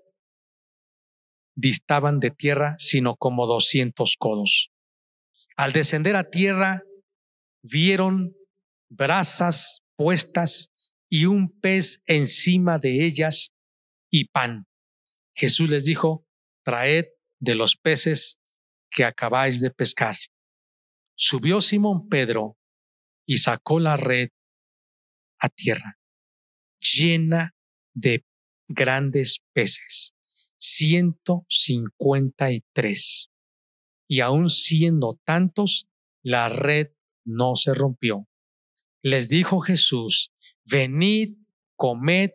distaban 1.57 2.20
de 2.20 2.31
tierra 2.31 2.77
sino 2.79 3.16
como 3.16 3.46
doscientos 3.46 4.16
codos. 4.18 4.70
Al 5.57 5.72
descender 5.72 6.14
a 6.14 6.31
tierra, 6.31 6.85
vieron 7.62 8.37
brasas 8.88 9.83
puestas 9.96 10.70
y 11.11 11.24
un 11.27 11.51
pez 11.61 12.03
encima 12.07 12.79
de 12.79 13.05
ellas 13.05 13.53
y 14.11 14.27
pan. 14.27 14.66
Jesús 15.35 15.68
les 15.70 15.85
dijo, 15.85 16.24
traed 16.64 17.07
de 17.40 17.55
los 17.55 17.77
peces 17.77 18.38
que 18.90 19.05
acabáis 19.05 19.61
de 19.61 19.70
pescar. 19.70 20.16
Subió 21.16 21.61
Simón 21.61 22.09
Pedro 22.09 22.57
y 23.27 23.38
sacó 23.38 23.81
la 23.81 23.96
red 23.96 24.31
a 25.40 25.48
tierra, 25.48 25.98
llena 26.79 27.55
de 27.94 28.24
grandes 28.68 29.44
peces, 29.53 30.14
ciento 30.57 31.44
cincuenta 31.48 32.51
y 32.53 32.64
tres. 32.72 33.31
Y 34.09 34.20
aun 34.20 34.48
siendo 34.48 35.20
tantos, 35.24 35.87
la 36.22 36.48
red 36.48 36.88
no 37.24 37.57
se 37.57 37.74
rompió 37.74 38.29
les 39.03 39.29
dijo 39.29 39.61
Jesús, 39.61 40.33
venid, 40.64 41.37
comed, 41.77 42.31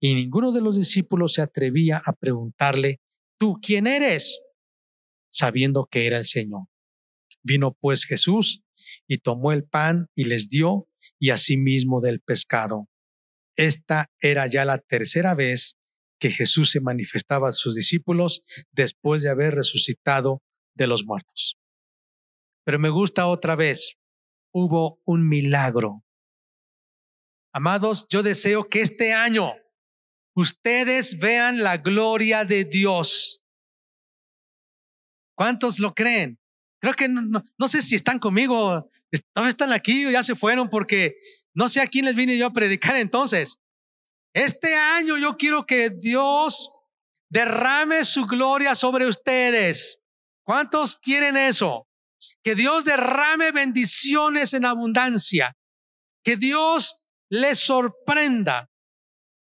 y 0.00 0.14
ninguno 0.14 0.52
de 0.52 0.60
los 0.60 0.76
discípulos 0.76 1.34
se 1.34 1.42
atrevía 1.42 2.02
a 2.04 2.12
preguntarle, 2.12 3.00
¿tú 3.42 3.58
quién 3.60 3.88
eres? 3.88 4.40
sabiendo 5.28 5.88
que 5.90 6.06
era 6.06 6.16
el 6.16 6.26
Señor. 6.26 6.68
Vino 7.42 7.72
pues 7.72 8.04
Jesús 8.04 8.62
y 9.08 9.18
tomó 9.18 9.50
el 9.50 9.64
pan 9.64 10.06
y 10.14 10.26
les 10.26 10.48
dio, 10.48 10.86
y 11.18 11.30
asimismo 11.30 12.00
del 12.00 12.20
pescado. 12.20 12.88
Esta 13.56 14.06
era 14.20 14.46
ya 14.46 14.64
la 14.64 14.78
tercera 14.78 15.34
vez 15.34 15.74
que 16.20 16.30
Jesús 16.30 16.70
se 16.70 16.80
manifestaba 16.80 17.48
a 17.48 17.52
sus 17.52 17.74
discípulos 17.74 18.42
después 18.70 19.22
de 19.22 19.30
haber 19.30 19.56
resucitado 19.56 20.40
de 20.76 20.86
los 20.86 21.04
muertos. 21.04 21.56
Pero 22.64 22.78
me 22.78 22.90
gusta 22.90 23.26
otra 23.26 23.56
vez 23.56 23.96
hubo 24.52 25.00
un 25.04 25.28
milagro. 25.28 26.04
Amados, 27.52 28.06
yo 28.08 28.22
deseo 28.22 28.68
que 28.68 28.82
este 28.82 29.12
año 29.12 29.52
ustedes 30.34 31.18
vean 31.18 31.62
la 31.62 31.78
gloria 31.78 32.44
de 32.44 32.64
Dios. 32.64 33.42
¿Cuántos 35.34 35.78
lo 35.78 35.94
creen? 35.94 36.38
Creo 36.80 36.94
que 36.94 37.08
no, 37.08 37.68
sé 37.68 37.82
si 37.82 37.94
están 37.94 38.18
conmigo, 38.18 38.90
no 39.36 39.46
están 39.46 39.72
aquí 39.72 40.04
o 40.06 40.10
ya 40.10 40.22
se 40.22 40.34
fueron 40.34 40.68
porque 40.68 41.16
no 41.54 41.68
sé 41.68 41.80
a 41.80 41.86
quién 41.86 42.04
les 42.04 42.16
vine 42.16 42.36
yo 42.36 42.46
a 42.46 42.52
predicar 42.52 42.96
entonces. 42.96 43.58
Este 44.34 44.74
año 44.74 45.16
yo 45.16 45.36
quiero 45.36 45.64
que 45.64 45.90
Dios 45.90 46.70
derrame 47.28 48.04
su 48.04 48.26
gloria 48.26 48.74
sobre 48.74 49.06
ustedes. 49.06 50.00
¿Cuántos 50.42 50.96
quieren 50.96 51.36
eso? 51.36 51.86
Que 52.42 52.54
Dios 52.54 52.84
derrame 52.84 53.52
bendiciones 53.52 54.52
en 54.54 54.64
abundancia. 54.64 55.56
Que 56.24 56.36
Dios 56.36 56.96
les 57.28 57.58
sorprenda. 57.58 58.71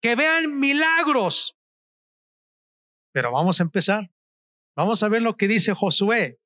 Que 0.03 0.17
vean 0.17 0.59
milagros. 0.59 1.57
Pero 3.13 3.31
vamos 3.31 3.61
a 3.61 3.63
empezar. 3.63 4.11
Vamos 4.75 5.01
a 5.01 5.07
ver 5.07 5.21
lo 5.21 5.37
que 5.37 5.47
dice 5.47 5.73
Josué. 5.73 6.41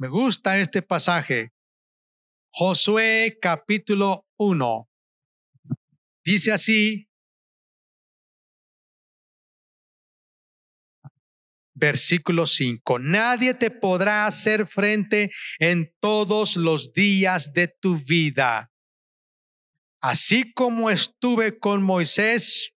Me 0.00 0.08
gusta 0.08 0.58
este 0.58 0.82
pasaje. 0.82 1.52
Josué 2.52 3.38
capítulo 3.40 4.26
1. 4.36 4.90
Dice 6.24 6.52
así, 6.52 7.08
Versículo 11.80 12.46
5. 12.46 12.98
Nadie 12.98 13.54
te 13.54 13.70
podrá 13.70 14.26
hacer 14.26 14.66
frente 14.66 15.30
en 15.60 15.94
todos 16.00 16.56
los 16.56 16.92
días 16.92 17.52
de 17.52 17.68
tu 17.68 17.96
vida. 17.96 18.67
Así 20.00 20.52
como 20.52 20.90
estuve 20.90 21.58
con 21.58 21.82
Moisés, 21.82 22.72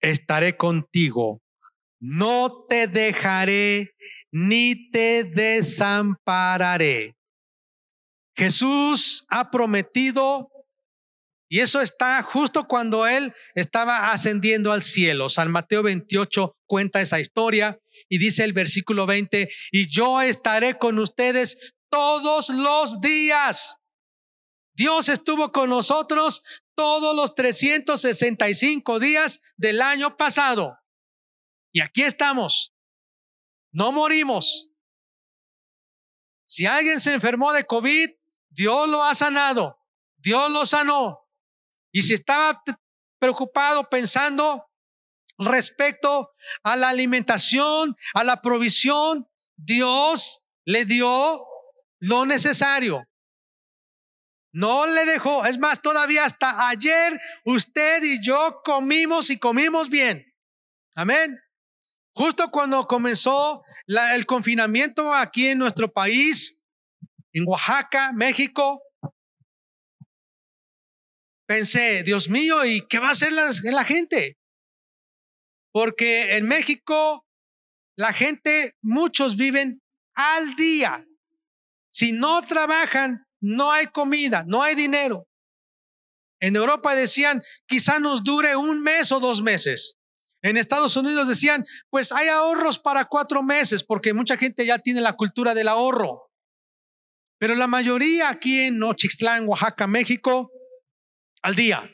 estaré 0.00 0.56
contigo. 0.56 1.40
no 1.98 2.66
te 2.68 2.86
dejaré 2.86 3.94
ni 4.30 4.90
te 4.90 5.24
desampararé. 5.24 7.16
Jesús 8.36 9.24
ha 9.30 9.50
prometido, 9.50 10.50
y 11.48 11.60
eso 11.60 11.80
está 11.80 12.22
justo 12.22 12.66
cuando 12.68 13.06
Él 13.06 13.32
estaba 13.54 14.12
ascendiendo 14.12 14.72
al 14.72 14.82
cielo. 14.82 15.30
San 15.30 15.50
Mateo 15.50 15.82
28 15.82 16.54
cuenta 16.66 17.00
esa 17.00 17.18
historia 17.18 17.78
y 18.10 18.18
dice 18.18 18.44
el 18.44 18.52
versículo 18.52 19.06
20, 19.06 19.48
y 19.72 19.88
yo 19.88 20.20
estaré 20.20 20.76
con 20.76 20.98
ustedes 20.98 21.74
todos 21.88 22.50
los 22.50 23.00
días. 23.00 23.76
Dios 24.76 25.08
estuvo 25.08 25.52
con 25.52 25.70
nosotros 25.70 26.42
todos 26.74 27.16
los 27.16 27.34
365 27.34 29.00
días 29.00 29.40
del 29.56 29.80
año 29.80 30.18
pasado. 30.18 30.78
Y 31.72 31.80
aquí 31.80 32.02
estamos. 32.02 32.74
No 33.72 33.90
morimos. 33.90 34.68
Si 36.44 36.66
alguien 36.66 37.00
se 37.00 37.14
enfermó 37.14 37.54
de 37.54 37.64
COVID, 37.64 38.10
Dios 38.50 38.88
lo 38.88 39.02
ha 39.02 39.14
sanado. 39.14 39.82
Dios 40.18 40.50
lo 40.50 40.66
sanó. 40.66 41.26
Y 41.90 42.02
si 42.02 42.12
estaba 42.12 42.62
preocupado 43.18 43.88
pensando 43.88 44.70
respecto 45.38 46.34
a 46.62 46.76
la 46.76 46.90
alimentación, 46.90 47.96
a 48.12 48.24
la 48.24 48.42
provisión, 48.42 49.26
Dios 49.56 50.44
le 50.66 50.84
dio 50.84 51.46
lo 51.98 52.26
necesario. 52.26 53.08
No 54.56 54.86
le 54.86 55.04
dejó. 55.04 55.44
Es 55.44 55.58
más, 55.58 55.82
todavía 55.82 56.24
hasta 56.24 56.70
ayer 56.70 57.20
usted 57.44 58.02
y 58.02 58.24
yo 58.24 58.62
comimos 58.64 59.28
y 59.28 59.38
comimos 59.38 59.90
bien. 59.90 60.34
Amén. 60.94 61.38
Justo 62.14 62.50
cuando 62.50 62.86
comenzó 62.86 63.62
el 63.86 64.24
confinamiento 64.24 65.12
aquí 65.12 65.48
en 65.48 65.58
nuestro 65.58 65.92
país, 65.92 66.58
en 67.34 67.44
Oaxaca, 67.46 68.14
México, 68.14 68.82
pensé, 71.46 72.02
Dios 72.02 72.30
mío, 72.30 72.64
¿y 72.64 72.80
qué 72.88 72.98
va 72.98 73.08
a 73.08 73.12
hacer 73.12 73.32
la, 73.32 73.84
gente? 73.84 74.38
Porque 75.70 76.34
en 76.34 76.48
México 76.48 77.26
la 77.94 78.14
gente, 78.14 78.72
muchos 78.80 79.36
viven 79.36 79.82
al 80.14 80.54
día. 80.54 81.06
Si 81.92 82.12
no 82.12 82.40
trabajan, 82.46 83.25
no 83.40 83.72
hay 83.72 83.86
comida, 83.86 84.44
no 84.46 84.62
hay 84.62 84.74
dinero. 84.74 85.26
En 86.40 86.56
Europa 86.56 86.94
decían, 86.94 87.42
quizá 87.66 87.98
nos 87.98 88.22
dure 88.22 88.56
un 88.56 88.82
mes 88.82 89.10
o 89.12 89.20
dos 89.20 89.42
meses. 89.42 89.96
En 90.42 90.56
Estados 90.56 90.96
Unidos 90.96 91.28
decían, 91.28 91.64
pues 91.90 92.12
hay 92.12 92.28
ahorros 92.28 92.78
para 92.78 93.06
cuatro 93.06 93.42
meses, 93.42 93.82
porque 93.82 94.12
mucha 94.12 94.36
gente 94.36 94.66
ya 94.66 94.78
tiene 94.78 95.00
la 95.00 95.14
cultura 95.14 95.54
del 95.54 95.68
ahorro. 95.68 96.30
Pero 97.38 97.54
la 97.54 97.66
mayoría 97.66 98.28
aquí 98.28 98.60
en 98.60 98.78
Nochixtlán, 98.78 99.46
Oaxaca, 99.48 99.86
México, 99.86 100.50
al 101.42 101.54
día. 101.54 101.90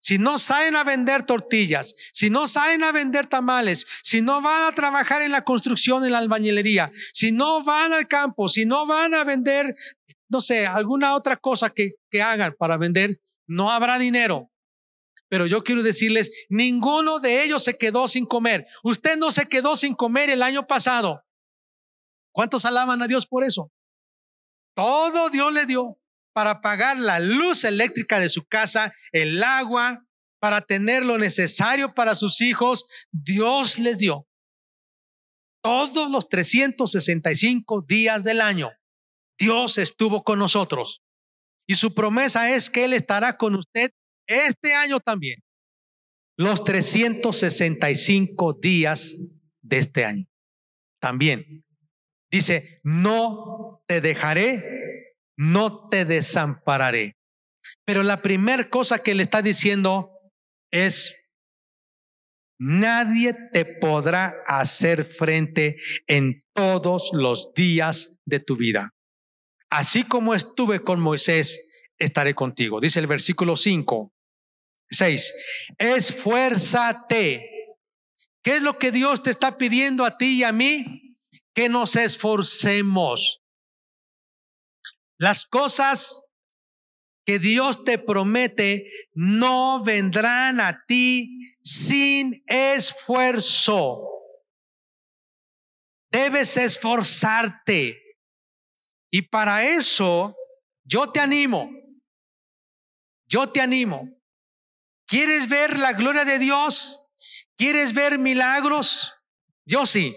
Si 0.00 0.18
no 0.18 0.38
saben 0.38 0.76
a 0.76 0.84
vender 0.84 1.24
tortillas, 1.24 1.94
si 2.12 2.30
no 2.30 2.46
saben 2.46 2.84
a 2.84 2.92
vender 2.92 3.26
tamales, 3.26 3.84
si 4.02 4.22
no 4.22 4.40
van 4.40 4.70
a 4.70 4.74
trabajar 4.74 5.22
en 5.22 5.32
la 5.32 5.42
construcción, 5.42 6.04
en 6.04 6.12
la 6.12 6.18
albañilería, 6.18 6.90
si 7.12 7.32
no 7.32 7.62
van 7.64 7.92
al 7.92 8.06
campo, 8.06 8.48
si 8.48 8.64
no 8.64 8.86
van 8.86 9.14
a 9.14 9.24
vender 9.24 9.74
no 10.28 10.40
sé, 10.40 10.66
alguna 10.66 11.14
otra 11.14 11.36
cosa 11.36 11.70
que, 11.70 11.92
que 12.10 12.22
hagan 12.22 12.54
para 12.58 12.76
vender, 12.76 13.20
no 13.46 13.70
habrá 13.70 13.98
dinero. 13.98 14.50
Pero 15.28 15.46
yo 15.46 15.62
quiero 15.62 15.82
decirles, 15.82 16.46
ninguno 16.48 17.18
de 17.20 17.42
ellos 17.42 17.64
se 17.64 17.76
quedó 17.76 18.08
sin 18.08 18.24
comer. 18.24 18.66
Usted 18.82 19.16
no 19.16 19.30
se 19.30 19.46
quedó 19.46 19.76
sin 19.76 19.94
comer 19.94 20.30
el 20.30 20.42
año 20.42 20.66
pasado. 20.66 21.22
¿Cuántos 22.32 22.64
alaban 22.64 23.02
a 23.02 23.08
Dios 23.08 23.26
por 23.26 23.44
eso? 23.44 23.72
Todo 24.74 25.28
Dios 25.28 25.52
le 25.52 25.66
dio 25.66 25.98
para 26.32 26.60
pagar 26.60 26.98
la 26.98 27.18
luz 27.18 27.64
eléctrica 27.64 28.20
de 28.20 28.28
su 28.28 28.46
casa, 28.46 28.94
el 29.12 29.42
agua, 29.42 30.06
para 30.38 30.60
tener 30.60 31.04
lo 31.04 31.18
necesario 31.18 31.94
para 31.94 32.14
sus 32.14 32.40
hijos. 32.40 32.86
Dios 33.10 33.78
les 33.78 33.98
dio 33.98 34.28
todos 35.62 36.10
los 36.10 36.28
365 36.28 37.82
días 37.82 38.24
del 38.24 38.40
año. 38.40 38.70
Dios 39.38 39.78
estuvo 39.78 40.24
con 40.24 40.38
nosotros. 40.38 41.02
Y 41.66 41.76
su 41.76 41.94
promesa 41.94 42.54
es 42.54 42.70
que 42.70 42.84
Él 42.84 42.92
estará 42.92 43.36
con 43.36 43.54
usted 43.54 43.90
este 44.26 44.74
año 44.74 45.00
también. 45.00 45.40
Los 46.36 46.64
365 46.64 48.58
días 48.60 49.14
de 49.62 49.78
este 49.78 50.04
año. 50.04 50.26
También. 51.00 51.64
Dice, 52.30 52.80
no 52.82 53.82
te 53.86 54.00
dejaré, 54.00 55.14
no 55.36 55.88
te 55.88 56.04
desampararé. 56.04 57.16
Pero 57.84 58.02
la 58.02 58.22
primera 58.22 58.68
cosa 58.68 59.02
que 59.02 59.14
le 59.14 59.22
está 59.22 59.42
diciendo 59.42 60.10
es, 60.70 61.14
nadie 62.58 63.34
te 63.52 63.64
podrá 63.64 64.34
hacer 64.46 65.04
frente 65.04 65.76
en 66.06 66.44
todos 66.54 67.10
los 67.12 67.52
días 67.54 68.18
de 68.24 68.40
tu 68.40 68.56
vida 68.56 68.94
así 69.70 70.04
como 70.04 70.34
estuve 70.34 70.80
con 70.82 71.00
Moisés, 71.00 71.64
estaré 71.98 72.34
contigo. 72.34 72.80
Dice 72.80 73.00
el 73.00 73.06
versículo 73.06 73.56
5, 73.56 74.12
6, 74.90 75.34
esfuérzate. 75.78 77.50
¿Qué 78.42 78.56
es 78.56 78.62
lo 78.62 78.78
que 78.78 78.92
Dios 78.92 79.22
te 79.22 79.30
está 79.30 79.58
pidiendo 79.58 80.04
a 80.04 80.16
ti 80.16 80.38
y 80.38 80.44
a 80.44 80.52
mí? 80.52 81.16
Que 81.54 81.68
nos 81.68 81.96
esforcemos. 81.96 83.42
Las 85.18 85.44
cosas 85.44 86.24
que 87.26 87.38
Dios 87.38 87.84
te 87.84 87.98
promete 87.98 88.90
no 89.12 89.84
vendrán 89.84 90.60
a 90.60 90.84
ti 90.86 91.56
sin 91.60 92.42
esfuerzo. 92.46 94.08
Debes 96.10 96.56
esforzarte. 96.56 98.07
Y 99.10 99.22
para 99.22 99.64
eso, 99.64 100.36
yo 100.84 101.10
te 101.10 101.20
animo, 101.20 101.70
yo 103.26 103.48
te 103.48 103.60
animo. 103.60 104.08
¿Quieres 105.06 105.48
ver 105.48 105.78
la 105.78 105.94
gloria 105.94 106.24
de 106.24 106.38
Dios? 106.38 107.00
¿Quieres 107.56 107.94
ver 107.94 108.18
milagros? 108.18 109.14
Yo 109.64 109.86
sí. 109.86 110.14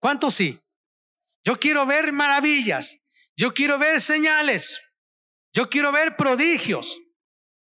¿Cuántos 0.00 0.34
sí? 0.34 0.60
Yo 1.44 1.58
quiero 1.58 1.86
ver 1.86 2.12
maravillas. 2.12 2.98
Yo 3.36 3.54
quiero 3.54 3.78
ver 3.78 4.00
señales. 4.00 4.80
Yo 5.52 5.70
quiero 5.70 5.92
ver 5.92 6.16
prodigios. 6.16 6.98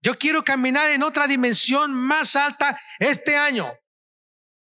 Yo 0.01 0.17
quiero 0.17 0.45
caminar 0.45 0.89
en 0.91 1.03
otra 1.03 1.27
dimensión 1.27 1.93
más 1.93 2.37
alta 2.37 2.81
este 3.01 3.37
año. 3.37 3.73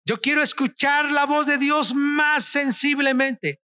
Yo 0.04 0.20
quiero 0.20 0.42
escuchar 0.42 1.10
la 1.10 1.26
voz 1.26 1.46
de 1.46 1.58
Dios 1.58 1.94
más 1.94 2.44
sensiblemente. 2.44 3.62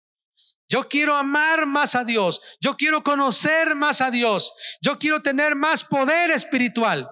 Yo 0.75 0.89
quiero 0.89 1.15
amar 1.15 1.67
más 1.67 1.95
a 1.95 2.03
Dios. 2.03 2.41
Yo 2.61 2.77
quiero 2.77 3.05
conocer 3.05 3.77
más 3.77 4.01
a 4.01 4.11
Dios. 4.11 4.53
Yo 4.83 4.99
quiero 4.99 5.23
tener 5.23 5.55
más 5.55 5.85
poder 5.85 6.33
espiritual. 6.33 7.09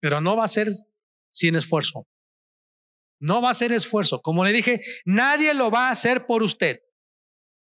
Pero 0.00 0.20
no 0.20 0.36
va 0.36 0.44
a 0.44 0.48
ser 0.48 0.68
sin 1.32 1.56
esfuerzo. 1.56 2.06
No 3.20 3.42
va 3.42 3.50
a 3.50 3.54
ser 3.54 3.72
esfuerzo. 3.72 4.22
Como 4.22 4.44
le 4.44 4.52
dije, 4.52 4.80
nadie 5.04 5.52
lo 5.52 5.72
va 5.72 5.88
a 5.88 5.90
hacer 5.90 6.26
por 6.26 6.44
usted. 6.44 6.78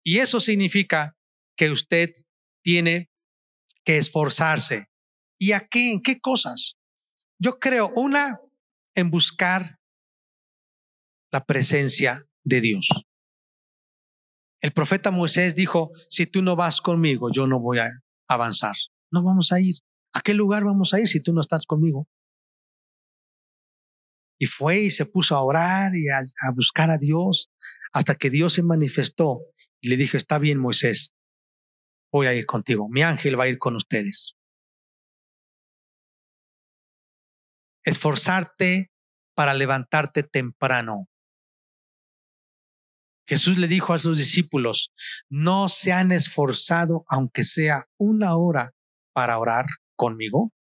Y 0.04 0.18
eso 0.18 0.40
significa 0.40 1.16
que 1.56 1.70
usted 1.70 2.10
tiene 2.64 3.12
que 3.86 4.00
esforzarse. 4.00 4.88
¿Y 5.38 5.52
a 5.52 5.68
qué? 5.68 5.92
¿En 5.92 6.02
qué 6.02 6.20
cosas? 6.20 6.74
Yo 7.38 7.60
creo, 7.60 7.92
una, 7.94 8.40
en 8.96 9.12
buscar 9.12 9.78
la 11.32 11.46
presencia 11.46 12.18
de 12.44 12.62
Dios. 12.62 12.90
El 14.62 14.72
profeta 14.72 15.12
Moisés 15.12 15.56
dijo, 15.56 15.92
si 16.10 16.26
tú 16.26 16.42
no 16.42 16.56
vas 16.56 16.82
conmigo, 16.82 17.30
yo 17.32 17.48
no 17.48 17.60
voy 17.60 17.80
a 17.80 17.90
avanzar. 18.28 18.76
No 19.12 19.24
vamos 19.24 19.52
a 19.52 19.60
ir. 19.60 19.76
¿A 20.14 20.22
qué 20.22 20.34
lugar 20.34 20.64
vamos 20.64 20.94
a 20.94 21.00
ir 21.00 21.08
si 21.08 21.22
tú 21.22 21.34
no 21.34 21.42
estás 21.42 21.66
conmigo? 21.66 22.08
Y 24.40 24.46
fue 24.46 24.80
y 24.80 24.92
se 24.92 25.06
puso 25.06 25.36
a 25.36 25.44
orar 25.44 25.96
y 25.96 26.10
a, 26.10 26.22
buscar 26.56 26.92
a 26.92 26.98
Dios 26.98 27.50
hasta 27.92 28.16
que 28.16 28.30
Dios 28.30 28.54
se 28.54 28.64
manifestó 28.64 29.42
y 29.82 29.90
le 29.90 29.98
dijo, 29.98 30.18
está 30.18 30.38
bien 30.38 30.60
Moisés, 30.60 31.14
voy 32.12 32.28
a 32.28 32.34
ir 32.34 32.46
contigo. 32.46 32.88
Mi 32.90 33.02
ángel 33.02 33.40
va 33.40 33.46
a 33.46 33.48
ir 33.48 33.58
con 33.58 33.76
ustedes. 33.76 34.36
Esforzarte 37.84 38.92
para 39.36 39.54
levantarte 39.54 40.24
temprano. 40.24 41.08
Jesús 43.28 43.58
le 43.58 43.68
dijo 43.68 43.94
a 43.94 44.00
sus 44.00 44.18
discípulos, 44.18 44.94
¿no 45.30 45.68
se 45.68 45.92
han 45.92 46.14
esforzado 46.14 47.04
aunque 47.10 47.44
sea 47.44 47.84
una 47.98 48.38
hora 48.38 48.72
para 49.14 49.38
orar 49.38 49.66
conmigo? 49.98 50.54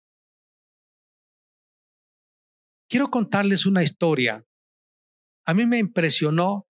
Quiero 2.89 3.10
contarles 3.10 3.65
una 3.65 3.84
historia 3.84 4.43
A 5.47 5.54
mí 5.54 5.67
me 5.67 5.78
impresionó. 5.78 6.65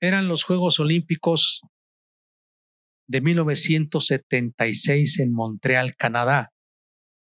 Eran 0.00 0.28
los 0.28 0.44
Juegos 0.44 0.78
Olímpicos 0.78 1.62
de 3.08 3.20
1976 3.20 5.18
en 5.18 5.32
Montreal, 5.32 5.96
Canadá. 5.96 6.52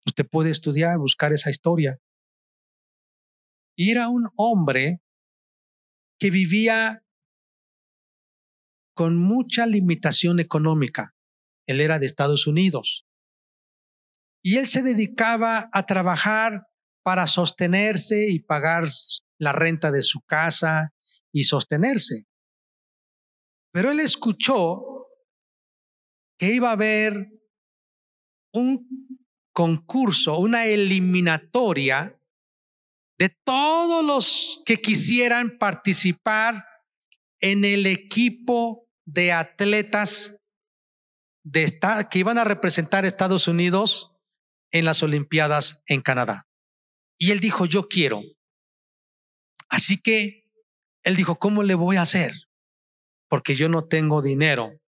Usted 0.04 0.26
puede 0.28 0.50
estudiar, 0.50 0.98
buscar 0.98 1.32
esa 1.32 1.50
historia. 1.50 1.98
Y 3.76 3.92
era 3.92 4.08
un 4.08 4.28
hombre 4.36 5.03
que 6.24 6.30
vivía 6.30 7.04
con 8.94 9.18
mucha 9.18 9.66
limitación 9.66 10.40
económica. 10.40 11.14
Él 11.66 11.82
era 11.82 11.98
de 11.98 12.06
Estados 12.06 12.46
Unidos. 12.46 13.04
Y 14.42 14.56
él 14.56 14.66
se 14.66 14.82
dedicaba 14.82 15.68
a 15.70 15.84
trabajar 15.84 16.66
para 17.02 17.26
sostenerse 17.26 18.30
y 18.30 18.38
pagar 18.38 18.84
la 19.38 19.52
renta 19.52 19.92
de 19.92 20.00
su 20.00 20.22
casa 20.22 20.94
y 21.30 21.44
sostenerse. 21.44 22.26
Pero 23.70 23.90
él 23.90 24.00
escuchó 24.00 25.08
que 26.38 26.54
iba 26.54 26.70
a 26.70 26.72
haber 26.72 27.28
un 28.50 29.20
concurso, 29.52 30.38
una 30.38 30.64
eliminatoria 30.64 32.18
de 33.18 33.28
todos 33.44 34.04
los 34.04 34.62
que 34.64 34.80
quisieran 34.80 35.58
participar 35.58 36.64
en 37.40 37.64
el 37.64 37.86
equipo 37.86 38.88
de 39.04 39.32
atletas 39.32 40.36
que 42.10 42.18
iban 42.18 42.38
a 42.38 42.44
representar 42.44 43.04
a 43.04 43.08
Estados 43.08 43.48
Unidos 43.48 44.12
en 44.72 44.84
las 44.84 45.02
Olimpiadas 45.02 45.82
en 45.86 46.00
Canadá. 46.00 46.48
Y 47.18 47.30
él 47.30 47.40
dijo, 47.40 47.66
yo 47.66 47.88
quiero. 47.88 48.22
Así 49.68 50.00
que 50.00 50.50
él 51.04 51.16
dijo, 51.16 51.38
¿cómo 51.38 51.62
le 51.62 51.74
voy 51.74 51.96
a 51.96 52.02
hacer? 52.02 52.32
Porque 53.28 53.54
yo 53.54 53.68
no 53.68 53.86
tengo 53.86 54.22
dinero. 54.22 54.80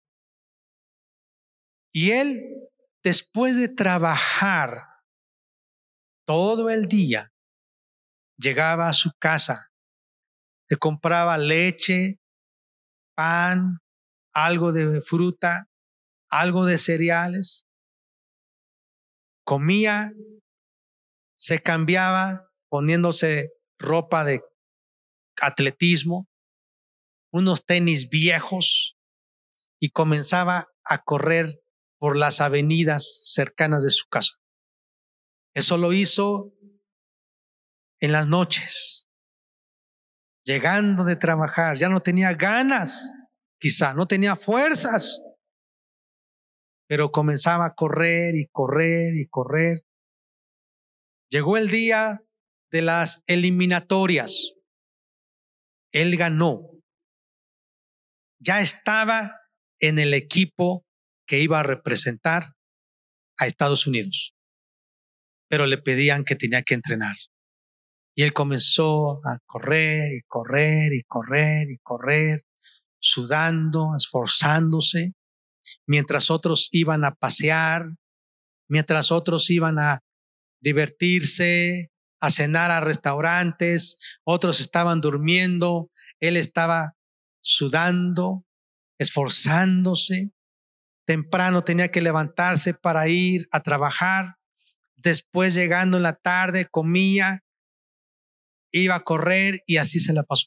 Y 1.92 2.10
él, 2.12 2.70
después 3.02 3.56
de 3.56 3.68
trabajar 3.68 4.86
todo 6.26 6.70
el 6.70 6.88
día, 6.88 7.32
llegaba 8.36 8.88
a 8.88 8.92
su 8.92 9.10
casa, 9.18 9.72
se 10.68 10.76
compraba 10.76 11.38
leche, 11.38 12.20
pan, 13.14 13.78
algo 14.32 14.72
de 14.72 15.00
fruta, 15.00 15.68
algo 16.28 16.64
de 16.64 16.78
cereales, 16.78 17.66
comía, 19.44 20.12
se 21.38 21.62
cambiaba 21.62 22.50
poniéndose 22.68 23.52
ropa 23.78 24.24
de 24.24 24.42
atletismo, 25.40 26.28
unos 27.32 27.64
tenis 27.64 28.08
viejos 28.08 28.96
y 29.80 29.90
comenzaba 29.90 30.68
a 30.84 31.02
correr 31.02 31.60
por 31.98 32.16
las 32.16 32.40
avenidas 32.40 33.20
cercanas 33.24 33.84
de 33.84 33.90
su 33.90 34.06
casa. 34.08 34.34
Eso 35.54 35.78
lo 35.78 35.92
hizo 35.92 36.52
en 38.00 38.12
las 38.12 38.26
noches, 38.26 39.08
llegando 40.44 41.04
de 41.04 41.16
trabajar, 41.16 41.76
ya 41.76 41.88
no 41.88 42.00
tenía 42.00 42.34
ganas, 42.34 43.12
quizá 43.58 43.94
no 43.94 44.06
tenía 44.06 44.36
fuerzas, 44.36 45.22
pero 46.88 47.10
comenzaba 47.10 47.66
a 47.66 47.74
correr 47.74 48.36
y 48.36 48.46
correr 48.48 49.16
y 49.16 49.26
correr. 49.26 49.84
Llegó 51.30 51.56
el 51.56 51.68
día 51.68 52.22
de 52.70 52.82
las 52.82 53.22
eliminatorias. 53.26 54.54
Él 55.92 56.16
ganó. 56.16 56.70
Ya 58.38 58.60
estaba 58.60 59.40
en 59.80 59.98
el 59.98 60.14
equipo 60.14 60.86
que 61.26 61.40
iba 61.40 61.58
a 61.58 61.64
representar 61.64 62.54
a 63.38 63.46
Estados 63.46 63.86
Unidos, 63.86 64.34
pero 65.48 65.66
le 65.66 65.78
pedían 65.78 66.24
que 66.24 66.36
tenía 66.36 66.62
que 66.62 66.74
entrenar. 66.74 67.16
Y 68.18 68.22
él 68.22 68.32
comenzó 68.32 69.20
a 69.26 69.38
correr 69.44 70.10
y 70.14 70.22
correr 70.26 70.94
y 70.94 71.02
correr 71.02 71.70
y 71.70 71.76
correr, 71.82 72.46
sudando, 72.98 73.90
esforzándose, 73.94 75.12
mientras 75.86 76.30
otros 76.30 76.70
iban 76.72 77.04
a 77.04 77.14
pasear, 77.14 77.84
mientras 78.68 79.12
otros 79.12 79.50
iban 79.50 79.78
a 79.78 80.00
divertirse, 80.62 81.90
a 82.18 82.30
cenar 82.30 82.70
a 82.70 82.80
restaurantes, 82.80 83.98
otros 84.24 84.60
estaban 84.60 85.02
durmiendo, 85.02 85.90
él 86.18 86.38
estaba 86.38 86.92
sudando, 87.42 88.46
esforzándose. 88.98 90.30
Temprano 91.06 91.62
tenía 91.62 91.90
que 91.90 92.00
levantarse 92.00 92.72
para 92.72 93.08
ir 93.08 93.46
a 93.52 93.60
trabajar. 93.60 94.36
Después 94.96 95.52
llegando 95.52 95.98
en 95.98 96.02
la 96.02 96.14
tarde 96.14 96.66
comía 96.66 97.42
iba 98.72 98.94
a 98.94 99.04
correr 99.04 99.62
y 99.66 99.76
así 99.76 100.00
se 100.00 100.12
la 100.12 100.22
pasó. 100.22 100.46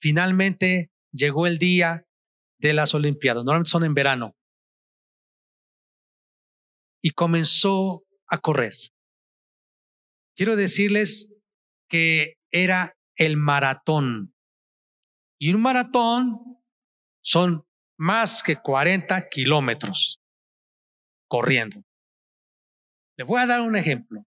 Finalmente 0.00 0.90
llegó 1.12 1.46
el 1.46 1.58
día 1.58 2.06
de 2.58 2.72
las 2.72 2.94
Olimpiadas, 2.94 3.44
normalmente 3.44 3.70
son 3.70 3.84
en 3.84 3.94
verano, 3.94 4.36
y 7.02 7.10
comenzó 7.10 8.02
a 8.28 8.38
correr. 8.38 8.74
Quiero 10.36 10.56
decirles 10.56 11.30
que 11.88 12.38
era 12.50 12.96
el 13.16 13.36
maratón. 13.36 14.34
Y 15.38 15.52
un 15.52 15.62
maratón 15.62 16.62
son 17.22 17.66
más 17.98 18.42
que 18.42 18.56
40 18.56 19.28
kilómetros 19.28 20.20
corriendo. 21.28 21.84
Le 23.16 23.24
voy 23.24 23.40
a 23.40 23.46
dar 23.46 23.60
un 23.60 23.76
ejemplo. 23.76 24.24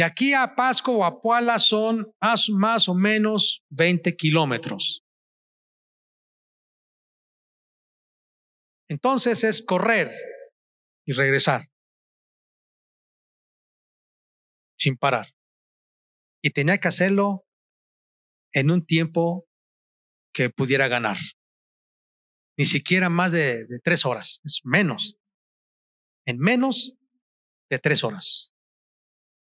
De 0.00 0.04
aquí 0.04 0.32
a 0.32 0.54
Pasco 0.54 0.92
o 0.92 1.04
a 1.04 1.20
Puala 1.20 1.58
son 1.58 2.10
más, 2.22 2.88
o 2.88 2.94
menos 2.94 3.62
20 3.68 4.16
kilómetros. 4.16 5.04
Entonces 8.88 9.44
es 9.44 9.60
correr 9.60 10.10
y 11.06 11.12
regresar 11.12 11.68
sin 14.78 14.96
parar. 14.96 15.34
Y 16.42 16.48
tenía 16.48 16.78
que 16.78 16.88
hacerlo 16.88 17.44
en 18.54 18.70
un 18.70 18.86
tiempo 18.86 19.46
que 20.32 20.48
pudiera 20.48 20.88
ganar. 20.88 21.18
Ni 22.56 22.64
siquiera 22.64 23.10
más 23.10 23.32
de, 23.32 23.66
de 23.66 23.78
tres 23.84 24.06
horas, 24.06 24.40
es 24.44 24.62
menos. 24.64 25.18
En 26.24 26.38
menos 26.38 26.94
de 27.68 27.78
tres 27.78 28.02
horas. 28.02 28.49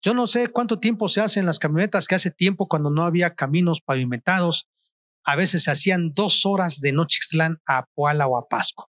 Yo 0.03 0.15
no 0.15 0.27
sé 0.27 0.49
cuánto 0.49 0.79
tiempo 0.79 1.09
se 1.09 1.21
hace 1.21 1.41
en 1.41 1.47
las 1.47 1.59
camionetas, 1.59 2.07
que 2.07 2.15
hace 2.15 2.31
tiempo 2.31 2.69
cuando 2.69 2.91
no 2.91 3.05
había 3.05 3.35
caminos 3.35 3.83
pavimentados, 3.83 4.69
a 5.25 5.37
veces 5.37 5.65
se 5.65 5.71
hacían 5.71 6.13
dos 6.15 6.47
horas 6.47 6.81
de 6.81 6.93
Nochixtlán 6.93 7.61
a 7.69 7.85
Puala 7.95 8.27
o 8.27 8.39
a 8.39 8.49
Pasco. 8.49 8.91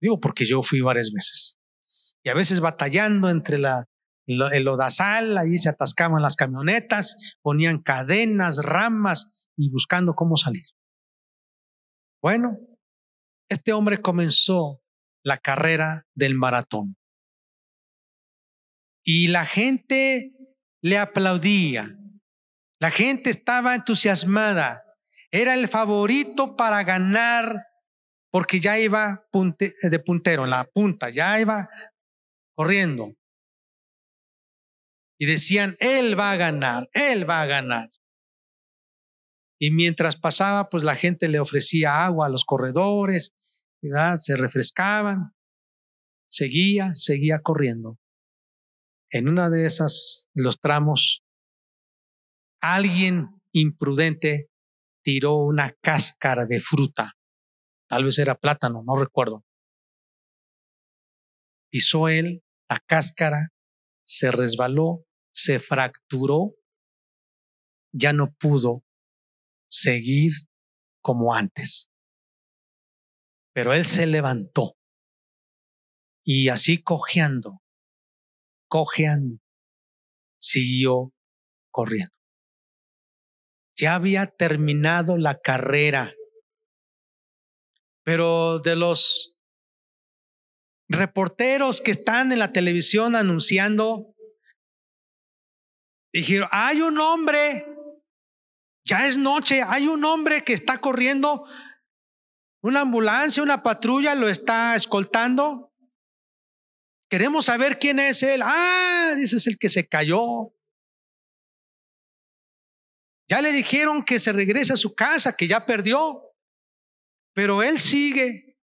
Digo 0.00 0.18
porque 0.18 0.44
yo 0.44 0.62
fui 0.62 0.80
varias 0.80 1.12
veces. 1.12 1.58
Y 2.24 2.28
a 2.28 2.34
veces 2.34 2.58
batallando 2.58 3.30
entre 3.30 3.58
la, 3.58 3.84
el 4.26 4.64
lodazal, 4.64 5.38
ahí 5.38 5.58
se 5.58 5.68
atascaban 5.68 6.22
las 6.22 6.34
camionetas, 6.34 7.36
ponían 7.40 7.80
cadenas, 7.80 8.58
ramas 8.64 9.30
y 9.56 9.70
buscando 9.70 10.14
cómo 10.14 10.36
salir. 10.36 10.64
Bueno, 12.20 12.58
este 13.48 13.72
hombre 13.72 14.00
comenzó 14.00 14.80
la 15.22 15.38
carrera 15.38 16.06
del 16.14 16.34
maratón 16.34 16.96
y 19.04 19.28
la 19.28 19.44
gente 19.44 20.32
le 20.82 20.98
aplaudía. 20.98 21.98
La 22.80 22.90
gente 22.90 23.30
estaba 23.30 23.74
entusiasmada. 23.74 24.82
Era 25.30 25.54
el 25.54 25.68
favorito 25.68 26.56
para 26.56 26.82
ganar 26.84 27.66
porque 28.30 28.58
ya 28.58 28.78
iba 28.78 29.24
de 29.82 29.98
puntero, 30.00 30.44
en 30.44 30.50
la 30.50 30.64
punta, 30.64 31.10
ya 31.10 31.38
iba 31.38 31.68
corriendo. 32.56 33.14
Y 35.18 35.26
decían, 35.26 35.76
él 35.78 36.18
va 36.18 36.32
a 36.32 36.36
ganar, 36.36 36.88
él 36.92 37.28
va 37.28 37.42
a 37.42 37.46
ganar. 37.46 37.90
Y 39.60 39.70
mientras 39.70 40.16
pasaba, 40.16 40.68
pues 40.68 40.82
la 40.82 40.96
gente 40.96 41.28
le 41.28 41.38
ofrecía 41.38 42.04
agua 42.04 42.26
a 42.26 42.30
los 42.30 42.44
corredores, 42.44 43.36
¿verdad? 43.80 44.16
se 44.16 44.36
refrescaban, 44.36 45.32
seguía, 46.28 46.92
seguía 46.94 47.40
corriendo 47.40 47.98
en 49.14 49.28
una 49.28 49.48
de 49.48 49.66
esas, 49.66 50.28
los 50.34 50.60
tramos, 50.60 51.22
alguien 52.60 53.28
imprudente 53.52 54.50
tiró 55.02 55.36
una 55.36 55.72
cáscara 55.80 56.46
de 56.46 56.60
fruta. 56.60 57.12
Tal 57.88 58.04
vez 58.04 58.18
era 58.18 58.34
plátano, 58.34 58.82
no 58.84 58.96
recuerdo. 58.96 59.44
Pisó 61.70 62.08
él, 62.08 62.42
la 62.68 62.80
cáscara 62.80 63.50
se 64.04 64.30
resbaló 64.30 65.04
se 65.34 65.58
fracturó, 65.58 66.54
ya 67.92 68.12
no 68.12 68.32
pudo 68.38 68.84
seguir 69.68 70.32
como 71.02 71.34
antes. 71.34 71.90
Pero 73.52 73.74
él 73.74 73.84
se 73.84 74.06
levantó 74.06 74.76
y 76.24 76.48
así 76.48 76.80
cojeando, 76.80 77.60
cojeando, 78.74 79.38
siguió 80.40 81.12
corriendo. 81.70 82.12
Ya 83.78 83.94
había 83.94 84.26
terminado 84.26 85.16
la 85.16 85.38
carrera, 85.38 86.12
pero 88.02 88.58
de 88.58 88.74
los 88.74 89.36
reporteros 90.88 91.80
que 91.82 91.92
están 91.92 92.32
en 92.32 92.40
la 92.40 92.52
televisión 92.52 93.14
anunciando, 93.14 94.16
dijeron, 96.12 96.48
hay 96.50 96.80
un 96.80 96.98
hombre, 96.98 97.68
ya 98.84 99.06
es 99.06 99.16
noche, 99.16 99.62
hay 99.62 99.86
un 99.86 100.04
hombre 100.04 100.42
que 100.42 100.52
está 100.52 100.80
corriendo, 100.80 101.46
una 102.60 102.80
ambulancia, 102.80 103.40
una 103.40 103.62
patrulla 103.62 104.16
lo 104.16 104.28
está 104.28 104.74
escoltando. 104.74 105.72
Queremos 107.14 107.44
saber 107.44 107.78
quién 107.78 108.00
es 108.00 108.24
él. 108.24 108.40
Ah, 108.42 109.14
dice 109.16 109.36
es 109.36 109.46
el 109.46 109.56
que 109.56 109.68
se 109.68 109.86
cayó. 109.88 110.52
Ya 113.30 113.40
le 113.40 113.52
dijeron 113.52 114.04
que 114.04 114.18
se 114.18 114.32
regrese 114.32 114.72
a 114.72 114.76
su 114.76 114.96
casa, 114.96 115.36
que 115.36 115.46
ya 115.46 115.64
perdió. 115.64 116.34
Pero 117.32 117.62
él 117.62 117.78
sigue. 117.78 118.58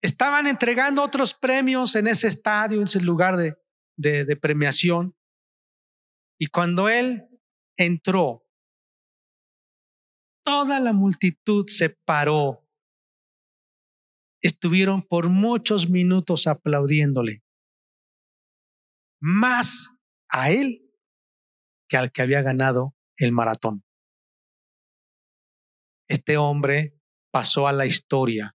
Estaban 0.00 0.46
entregando 0.46 1.02
otros 1.02 1.34
premios 1.34 1.94
en 1.94 2.06
ese 2.06 2.28
estadio, 2.28 2.78
en 2.78 2.84
ese 2.84 3.02
lugar 3.02 3.36
de, 3.36 4.36
premiación. 4.40 5.14
Y 6.40 6.46
cuando 6.46 6.88
él 6.88 7.28
entró, 7.76 8.48
toda 10.42 10.80
la 10.80 10.94
multitud 10.94 11.66
se 11.68 11.90
paró. 11.90 12.66
Estuvieron 14.42 15.02
por 15.02 15.28
muchos 15.28 15.90
minutos 15.90 16.46
aplaudiéndole. 16.46 17.42
Más 19.20 19.96
a 20.28 20.50
él 20.50 20.88
que 21.88 21.96
al 21.96 22.12
que 22.12 22.22
había 22.22 22.42
ganado 22.42 22.94
el 23.16 23.32
maratón. 23.32 23.84
Este 26.08 26.36
hombre 26.36 26.94
pasó 27.32 27.66
a 27.66 27.72
la 27.72 27.86
historia. 27.86 28.56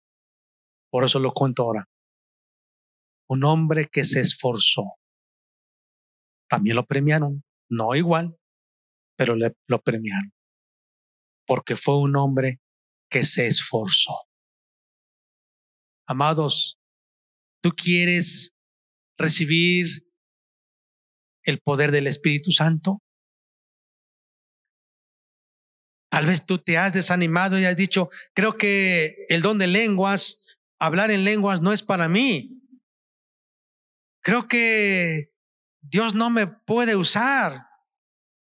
Por 0.90 1.04
eso 1.04 1.18
lo 1.18 1.32
cuento 1.32 1.62
ahora. 1.62 1.88
Un 3.28 3.44
hombre 3.44 3.88
que 3.88 4.04
se 4.04 4.20
esforzó. 4.20 4.94
También 6.48 6.76
lo 6.76 6.86
premiaron, 6.86 7.44
no 7.70 7.94
igual, 7.94 8.36
pero 9.16 9.36
lo 9.36 9.82
premiaron. 9.82 10.32
Porque 11.46 11.76
fue 11.76 11.98
un 12.00 12.16
hombre 12.16 12.60
que 13.10 13.22
se 13.22 13.46
esforzó. 13.46 14.27
Amados, 16.08 16.78
tú 17.62 17.72
quieres 17.76 18.54
recibir 19.18 20.06
el 21.42 21.60
poder 21.60 21.92
del 21.92 22.06
Espíritu 22.06 22.50
Santo? 22.50 23.02
Tal 26.10 26.24
vez 26.24 26.46
tú 26.46 26.56
te 26.56 26.78
has 26.78 26.94
desanimado 26.94 27.58
y 27.58 27.66
has 27.66 27.76
dicho, 27.76 28.08
creo 28.34 28.56
que 28.56 29.26
el 29.28 29.42
don 29.42 29.58
de 29.58 29.66
lenguas, 29.66 30.40
hablar 30.78 31.10
en 31.10 31.24
lenguas 31.24 31.60
no 31.60 31.74
es 31.74 31.82
para 31.82 32.08
mí. 32.08 32.58
Creo 34.22 34.48
que 34.48 35.34
Dios 35.82 36.14
no 36.14 36.30
me 36.30 36.46
puede 36.46 36.96
usar. 36.96 37.66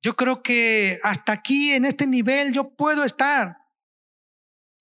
Yo 0.04 0.18
creo 0.18 0.44
que 0.44 1.00
hasta 1.04 1.32
aquí, 1.32 1.72
en 1.72 1.86
este 1.86 2.06
nivel, 2.06 2.52
yo 2.52 2.76
puedo 2.76 3.06
estar. 3.06 3.56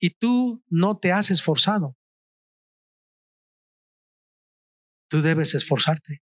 Y 0.00 0.10
tú 0.10 0.64
no 0.68 0.98
te 0.98 1.12
has 1.12 1.30
esforzado. 1.30 1.96
Tú 5.14 5.22
debes 5.22 5.54
esforzarte 5.54 6.24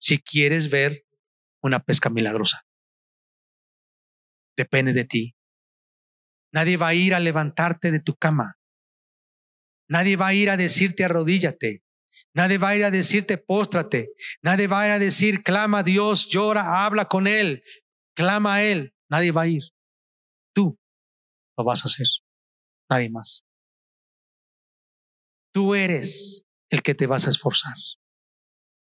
si 0.00 0.18
quieres 0.18 0.68
ver 0.68 1.04
una 1.62 1.78
pesca 1.78 2.10
milagrosa 2.10 2.66
depende 4.56 4.92
de 4.92 5.04
ti. 5.04 5.36
Nadie 6.52 6.76
va 6.76 6.88
a 6.88 6.94
ir 6.94 7.14
a 7.14 7.20
levantarte 7.20 7.92
de 7.92 8.00
tu 8.00 8.16
cama. 8.16 8.54
Nadie 9.88 10.16
va 10.16 10.28
a 10.28 10.34
ir 10.34 10.50
a 10.50 10.56
decirte 10.56 11.04
arrodíllate. 11.04 11.84
Nadie 12.34 12.58
va 12.58 12.70
a 12.70 12.76
ir 12.76 12.84
a 12.84 12.90
decirte 12.90 13.38
póstrate. 13.38 14.08
Nadie 14.42 14.66
va 14.66 14.82
a 14.82 14.86
ir 14.86 14.92
a 14.94 14.98
decir 14.98 15.44
clama 15.44 15.78
a 15.78 15.82
Dios, 15.84 16.26
llora, 16.26 16.84
habla 16.84 17.04
con 17.04 17.28
Él, 17.28 17.62
clama 18.16 18.56
a 18.56 18.64
Él. 18.64 18.92
Nadie 19.08 19.30
va 19.30 19.42
a 19.42 19.46
ir. 19.46 19.62
Tú 20.52 20.76
lo 21.56 21.62
vas 21.62 21.84
a 21.84 21.88
hacer. 21.88 22.08
Nadie 22.90 23.10
más. 23.10 23.44
Tú 25.52 25.76
eres 25.76 26.47
el 26.70 26.82
que 26.82 26.94
te 26.94 27.06
vas 27.06 27.26
a 27.26 27.30
esforzar. 27.30 27.76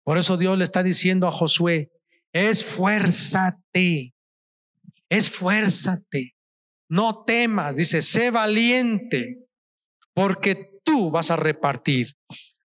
Por 0.05 0.19
eso 0.19 0.37
Dios 0.37 0.59
le 0.59 0.65
está 0.65 0.83
diciendo 0.83 1.27
a 1.27 1.33
Josué, 1.33 1.93
esfuérzate 2.33 4.13
esfuérzate, 5.13 6.37
no 6.89 7.25
temas, 7.25 7.77
dice, 7.77 8.01
sé 8.01 8.31
valiente, 8.31 9.47
porque 10.15 10.81
tú 10.85 11.11
vas 11.11 11.31
a 11.31 11.37
repartir. 11.37 12.17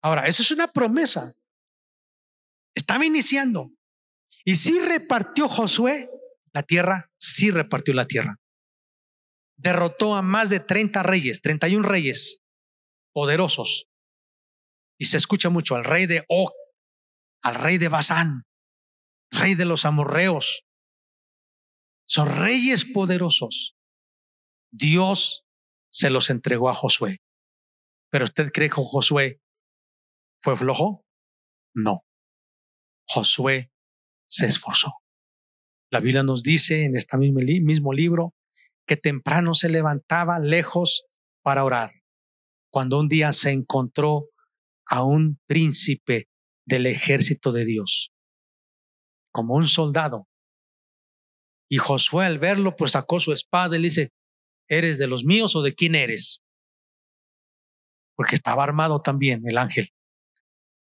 Ahora, 0.02 0.28
esa 0.28 0.42
es 0.44 0.52
una 0.52 0.68
promesa. 0.68 1.34
Estaba 2.74 3.06
iniciando. 3.06 3.72
Y 4.46 4.56
si 4.56 4.80
repartió 4.80 5.50
Josué 5.50 6.10
la 6.54 6.64
tierra, 6.64 7.12
sí 7.18 7.52
repartió 7.52 7.94
la 7.94 8.06
tierra. 8.06 8.40
Derrotó 9.58 10.16
a 10.16 10.22
más 10.22 10.50
de 10.50 10.62
30 10.62 11.04
reyes, 11.04 11.42
31 11.42 11.86
reyes 11.86 12.42
poderosos. 13.12 13.90
Y 15.00 15.06
se 15.06 15.18
escucha 15.18 15.50
mucho 15.50 15.76
al 15.76 15.84
rey 15.84 16.06
de 16.06 16.24
Og, 16.28 16.52
al 17.44 17.56
rey 17.56 17.78
de 17.78 17.90
Basán, 17.90 18.44
rey 19.32 19.56
de 19.56 19.66
los 19.66 19.86
amorreos, 19.86 20.64
son 22.08 22.30
reyes 22.40 22.86
poderosos. 22.86 23.76
Dios 24.72 25.46
se 25.92 26.10
los 26.10 26.30
entregó 26.30 26.70
a 26.70 26.74
Josué. 26.74 27.22
¿Pero 28.10 28.26
usted 28.26 28.52
cree 28.52 28.70
que 28.70 28.76
Josué 28.78 29.42
fue 30.42 30.56
flojo? 30.56 31.06
No. 31.76 32.06
Josué 33.08 33.72
se 34.30 34.46
esforzó. 34.46 34.94
La 35.92 36.00
Biblia 36.00 36.24
nos 36.24 36.44
dice 36.44 36.86
en 36.86 36.96
este 36.96 37.18
mismo 37.18 37.94
libro 37.94 38.34
que 38.86 38.98
temprano 38.98 39.54
se 39.54 39.70
levantaba 39.70 40.40
lejos 40.40 41.06
para 41.44 41.64
orar, 41.64 41.92
cuando 42.70 43.00
un 43.00 43.08
día 43.08 43.32
se 43.34 43.52
encontró 43.52 44.30
a 44.90 45.04
un 45.04 45.40
príncipe 45.48 46.28
del 46.66 46.86
ejército 46.86 47.52
de 47.52 47.66
Dios, 47.66 48.12
como 49.32 49.56
un 49.56 49.68
soldado 49.68 50.28
y 51.70 51.78
Josué 51.78 52.26
al 52.26 52.40
verlo, 52.40 52.76
pues 52.76 52.94
sacó 52.94 53.20
su 53.20 53.34
espada 53.34 53.76
y 53.76 53.80
le 53.80 53.88
dice, 53.88 54.14
¿eres 54.68 54.98
de 54.98 55.08
los 55.08 55.26
míos 55.26 55.56
o 55.56 55.62
de 55.62 55.74
quién 55.74 55.96
eres? 55.96 56.42
Porque 58.16 58.36
estaba 58.36 58.64
armado 58.64 59.02
también 59.02 59.42
el 59.46 59.58
ángel. 59.58 59.90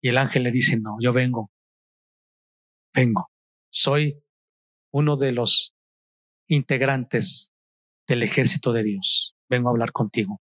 Y 0.01 0.09
el 0.09 0.17
ángel 0.17 0.43
le 0.43 0.51
dice, 0.51 0.79
no, 0.79 0.97
yo 1.01 1.11
vengo, 1.11 1.51
vengo, 2.93 3.31
soy 3.71 4.21
uno 4.93 5.15
de 5.15 5.31
los 5.31 5.73
integrantes 6.47 7.51
del 8.07 8.21
ejército 8.21 8.71
de 8.71 8.83
Dios, 8.83 9.35
vengo 9.49 9.69
a 9.69 9.71
hablar 9.71 9.91
contigo. 9.91 10.39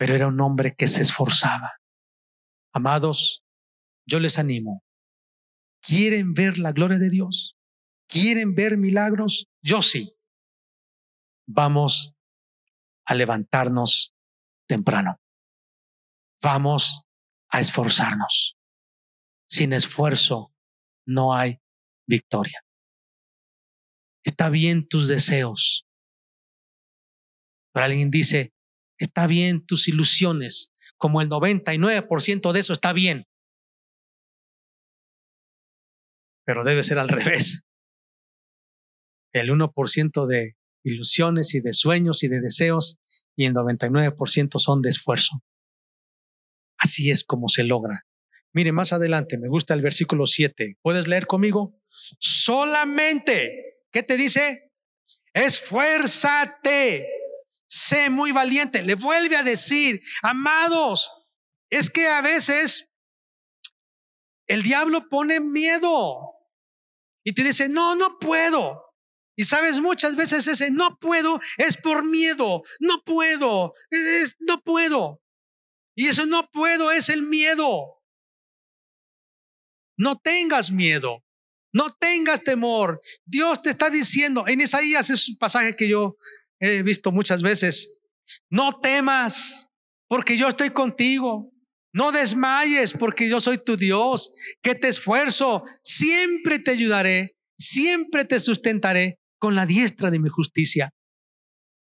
Pero 0.00 0.14
era 0.14 0.28
un 0.28 0.40
hombre 0.40 0.74
que 0.74 0.88
se 0.88 1.02
esforzaba. 1.02 1.78
Amados, 2.72 3.44
yo 4.06 4.18
les 4.18 4.38
animo. 4.38 4.82
¿Quieren 5.82 6.32
ver 6.32 6.56
la 6.56 6.72
gloria 6.72 6.96
de 6.96 7.10
Dios? 7.10 7.58
¿Quieren 8.08 8.54
ver 8.54 8.78
milagros? 8.78 9.50
Yo 9.62 9.82
sí. 9.82 10.16
Vamos 11.46 12.14
a 13.04 13.14
levantarnos 13.14 14.14
temprano. 14.66 15.20
Vamos 16.40 17.02
a 17.50 17.60
esforzarnos. 17.60 18.56
Sin 19.50 19.74
esfuerzo 19.74 20.54
no 21.06 21.34
hay 21.34 21.60
victoria. 22.08 22.64
Está 24.24 24.48
bien 24.48 24.88
tus 24.88 25.08
deseos. 25.08 25.86
Pero 27.74 27.84
alguien 27.84 28.10
dice, 28.10 28.54
está 29.00 29.26
bien 29.26 29.66
tus 29.66 29.88
ilusiones, 29.88 30.72
como 30.96 31.20
el 31.20 31.28
99% 31.28 32.52
de 32.52 32.60
eso 32.60 32.72
está 32.72 32.92
bien. 32.92 33.26
Pero 36.44 36.64
debe 36.64 36.82
ser 36.82 36.98
al 36.98 37.08
revés 37.08 37.64
el 39.32 39.48
1% 39.50 40.26
de 40.26 40.54
ilusiones 40.82 41.54
y 41.54 41.60
de 41.60 41.72
sueños 41.72 42.22
y 42.22 42.28
de 42.28 42.40
deseos 42.40 42.98
y 43.36 43.46
el 43.46 43.54
99% 43.54 44.58
son 44.58 44.82
de 44.82 44.90
esfuerzo. 44.90 45.42
Así 46.78 47.10
es 47.10 47.24
como 47.24 47.48
se 47.48 47.64
logra. 47.64 48.06
Mire, 48.52 48.72
más 48.72 48.92
adelante, 48.92 49.38
me 49.38 49.48
gusta 49.48 49.74
el 49.74 49.82
versículo 49.82 50.26
7. 50.26 50.78
¿Puedes 50.82 51.06
leer 51.06 51.26
conmigo? 51.26 51.78
Solamente, 52.18 53.84
¿qué 53.92 54.02
te 54.02 54.16
dice? 54.16 54.72
Esfuérzate, 55.32 57.06
sé 57.70 58.10
muy 58.10 58.32
valiente. 58.32 58.82
Le 58.82 58.96
vuelve 58.96 59.36
a 59.36 59.42
decir, 59.42 60.02
amados, 60.22 61.10
es 61.70 61.88
que 61.88 62.08
a 62.08 62.20
veces 62.20 62.90
el 64.46 64.62
diablo 64.62 65.08
pone 65.08 65.40
miedo 65.40 66.34
y 67.24 67.32
te 67.32 67.44
dice, 67.44 67.68
no, 67.68 67.94
no 67.94 68.18
puedo. 68.18 68.90
Y 69.36 69.44
sabes, 69.44 69.80
muchas 69.80 70.16
veces 70.16 70.46
ese 70.48 70.70
no 70.70 70.98
puedo 70.98 71.40
es 71.56 71.76
por 71.76 72.04
miedo, 72.04 72.62
no 72.80 73.02
puedo, 73.04 73.72
no 74.40 74.60
puedo. 74.62 75.22
Y 75.94 76.08
eso 76.08 76.26
no 76.26 76.50
puedo 76.52 76.90
es 76.90 77.08
el 77.08 77.22
miedo. 77.22 78.02
No 79.96 80.18
tengas 80.18 80.70
miedo, 80.70 81.24
no 81.72 81.94
tengas 81.94 82.42
temor. 82.42 83.00
Dios 83.24 83.62
te 83.62 83.70
está 83.70 83.90
diciendo, 83.90 84.48
en 84.48 84.62
Isaías 84.62 85.10
es 85.10 85.28
un 85.28 85.36
pasaje 85.36 85.76
que 85.76 85.88
yo 85.88 86.16
he 86.60 86.82
visto 86.82 87.10
muchas 87.10 87.42
veces, 87.42 87.94
no 88.48 88.80
temas 88.80 89.70
porque 90.08 90.36
yo 90.36 90.48
estoy 90.48 90.70
contigo. 90.70 91.52
No 91.92 92.12
desmayes 92.12 92.92
porque 92.92 93.28
yo 93.28 93.40
soy 93.40 93.58
tu 93.58 93.76
Dios, 93.76 94.32
que 94.62 94.76
te 94.76 94.88
esfuerzo, 94.88 95.64
siempre 95.82 96.60
te 96.60 96.70
ayudaré, 96.70 97.36
siempre 97.58 98.24
te 98.24 98.38
sustentaré 98.38 99.18
con 99.40 99.56
la 99.56 99.66
diestra 99.66 100.10
de 100.10 100.20
mi 100.20 100.28
justicia. 100.28 100.90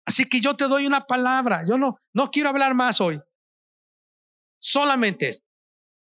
Así 0.06 0.26
que 0.26 0.42
yo 0.42 0.56
te 0.56 0.66
doy 0.68 0.86
una 0.86 1.06
palabra, 1.06 1.64
yo 1.66 1.78
no, 1.78 1.96
no 2.14 2.32
quiero 2.32 2.50
hablar 2.50 2.74
más 2.74 3.00
hoy. 3.00 3.22
Solamente 4.60 5.32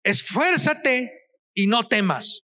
esfuérzate 0.04 1.28
y 1.54 1.68
no 1.68 1.86
temas. 1.86 2.42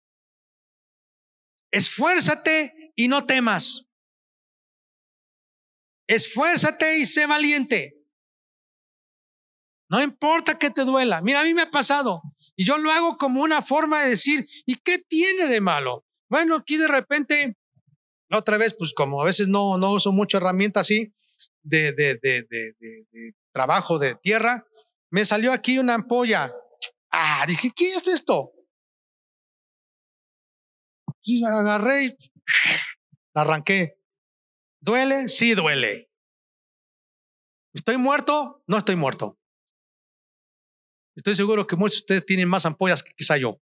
Esfuérzate 1.71 2.93
y 2.95 3.07
no 3.07 3.26
temas. 3.26 3.86
Esfuérzate 6.08 6.97
y 6.97 7.06
sé 7.06 7.26
valiente. 7.26 7.95
No 9.89 10.01
importa 10.01 10.58
que 10.58 10.70
te 10.70 10.86
duela. 10.86 11.22
Mira, 11.22 11.41
a 11.41 11.43
mí 11.43 11.54
me 11.54 11.62
ha 11.62 11.70
pasado. 11.70 12.22
Y 12.56 12.66
yo 12.66 12.78
lo 12.78 12.91
hago 12.91 13.18
como 13.18 13.41
una 13.41 13.62
forma 13.62 14.01
de 14.01 14.10
decir, 14.10 14.45
¿y 14.66 14.76
qué 14.76 14.97
tiene 14.97 15.47
de 15.47 15.62
malo? 15.62 16.04
Bueno, 16.30 16.56
aquí 16.56 16.78
de 16.78 16.88
repente, 16.88 17.58
otra 18.32 18.58
vez, 18.58 18.76
pues 18.78 18.91
como 18.93 19.22
a 19.22 19.26
veces 19.26 19.47
no, 19.47 19.78
no 19.78 19.91
uso 19.91 20.12
mucha 20.12 20.38
herramienta 20.38 20.80
así 20.80 21.14
de, 21.62 21.91
de, 21.93 22.18
de, 22.22 22.43
de, 22.49 23.34
trabajo 23.51 23.99
de 23.99 24.16
tierra, 24.16 24.66
me 25.12 25.26
salió 25.26 25.51
aquí 25.51 25.78
una 25.78 25.93
ampolla. 25.93 26.51
Ah, 27.12 27.45
dije, 27.47 27.72
¿qué 27.76 27.93
es 27.93 28.08
esto? 28.08 28.51
Y 31.22 31.45
agarré 31.45 32.06
y 32.06 32.18
la 33.36 33.41
arranqué. 33.41 33.95
¿Duele? 34.84 35.30
Sí, 35.30 35.56
duele. 35.56 36.12
¿Estoy 37.74 37.98
muerto? 37.98 38.62
No 38.68 38.78
estoy 38.78 38.98
muerto. 38.98 39.40
Estoy 41.16 41.36
seguro 41.36 41.66
que 41.66 41.78
muchos 41.78 42.00
de 42.00 42.02
ustedes 42.02 42.26
tienen 42.26 42.50
más 42.50 42.66
ampollas 42.66 43.02
que 43.02 43.14
quizá 43.14 43.38
yo. 43.38 43.62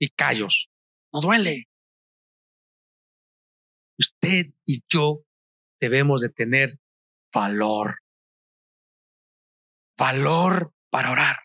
Y 0.00 0.08
callos. 0.08 0.70
No 1.12 1.20
duele. 1.20 1.64
Usted 3.98 4.54
y 4.64 4.82
yo 4.88 5.26
debemos 5.78 6.22
de 6.22 6.30
tener 6.30 6.80
valor. 7.34 7.98
Valor 9.98 10.72
para 10.88 11.12
orar. 11.12 11.36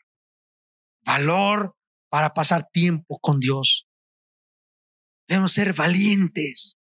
Valor 1.06 1.76
para 2.10 2.34
pasar 2.34 2.70
tiempo 2.72 3.20
con 3.20 3.42
Dios. 3.42 3.90
Debemos 5.28 5.52
ser 5.52 5.74
valientes. 5.74 6.79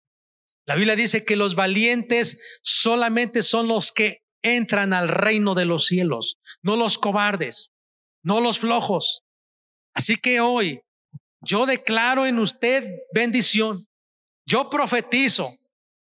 La 0.66 0.74
Biblia 0.74 0.96
dice 0.96 1.24
que 1.24 1.36
los 1.36 1.54
valientes 1.54 2.38
solamente 2.62 3.42
son 3.42 3.68
los 3.68 3.92
que 3.92 4.24
entran 4.42 4.92
al 4.92 5.08
reino 5.08 5.54
de 5.54 5.64
los 5.64 5.86
cielos, 5.86 6.38
no 6.62 6.76
los 6.76 6.98
cobardes, 6.98 7.70
no 8.22 8.40
los 8.40 8.58
flojos. 8.58 9.22
Así 9.94 10.16
que 10.16 10.40
hoy 10.40 10.80
yo 11.40 11.66
declaro 11.66 12.26
en 12.26 12.38
usted 12.38 12.84
bendición. 13.14 13.86
Yo 14.48 14.68
profetizo, 14.70 15.56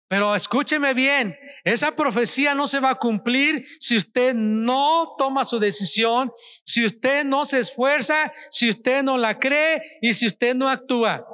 pero 0.08 0.36
escúcheme 0.36 0.94
bien, 0.94 1.36
esa 1.64 1.96
profecía 1.96 2.56
no 2.56 2.68
se 2.68 2.80
va 2.80 2.92
a 2.92 3.00
cumplir 3.00 3.66
si 3.80 3.98
usted 3.98 4.34
no 4.36 5.16
toma 5.18 5.46
su 5.46 5.60
decisión, 5.60 6.32
si 6.66 6.86
usted 6.86 7.26
no 7.26 7.46
se 7.46 7.60
esfuerza, 7.60 8.32
si 8.50 8.70
usted 8.70 9.04
no 9.04 9.18
la 9.18 9.40
cree 9.40 9.82
y 10.02 10.14
si 10.14 10.28
usted 10.28 10.56
no 10.56 10.70
actúa. 10.70 11.26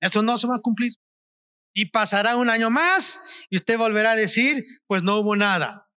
Esto 0.00 0.22
no 0.22 0.36
se 0.38 0.46
va 0.46 0.56
a 0.56 0.60
cumplir. 0.60 0.92
Y 1.74 1.86
pasará 1.86 2.36
un 2.36 2.48
año 2.48 2.70
más 2.70 3.46
y 3.50 3.56
usted 3.56 3.76
volverá 3.76 4.12
a 4.12 4.16
decir, 4.16 4.64
pues 4.86 5.02
no 5.02 5.18
hubo 5.18 5.34
nada. 5.36 5.90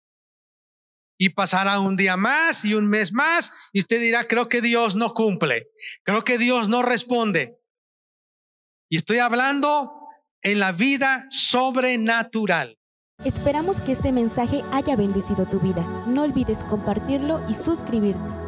Y 1.19 1.29
pasará 1.29 1.79
un 1.79 1.95
día 1.95 2.17
más 2.17 2.65
y 2.65 2.73
un 2.73 2.87
mes 2.87 3.13
más 3.13 3.51
y 3.73 3.79
usted 3.79 3.99
dirá, 3.99 4.27
creo 4.27 4.49
que 4.49 4.61
Dios 4.61 4.95
no 4.95 5.13
cumple, 5.13 5.69
creo 6.03 6.23
que 6.23 6.37
Dios 6.37 6.67
no 6.69 6.83
responde. 6.83 7.59
Y 8.89 8.97
estoy 8.97 9.19
hablando 9.19 9.93
en 10.41 10.59
la 10.59 10.71
vida 10.71 11.25
sobrenatural. 11.29 12.77
Esperamos 13.23 13.81
que 13.81 13.91
este 13.91 14.11
mensaje 14.11 14.63
haya 14.71 14.95
bendecido 14.95 15.45
tu 15.47 15.59
vida. 15.59 15.81
No 16.07 16.23
olvides 16.23 16.63
compartirlo 16.63 17.43
y 17.49 17.55
suscribirte. 17.55 18.46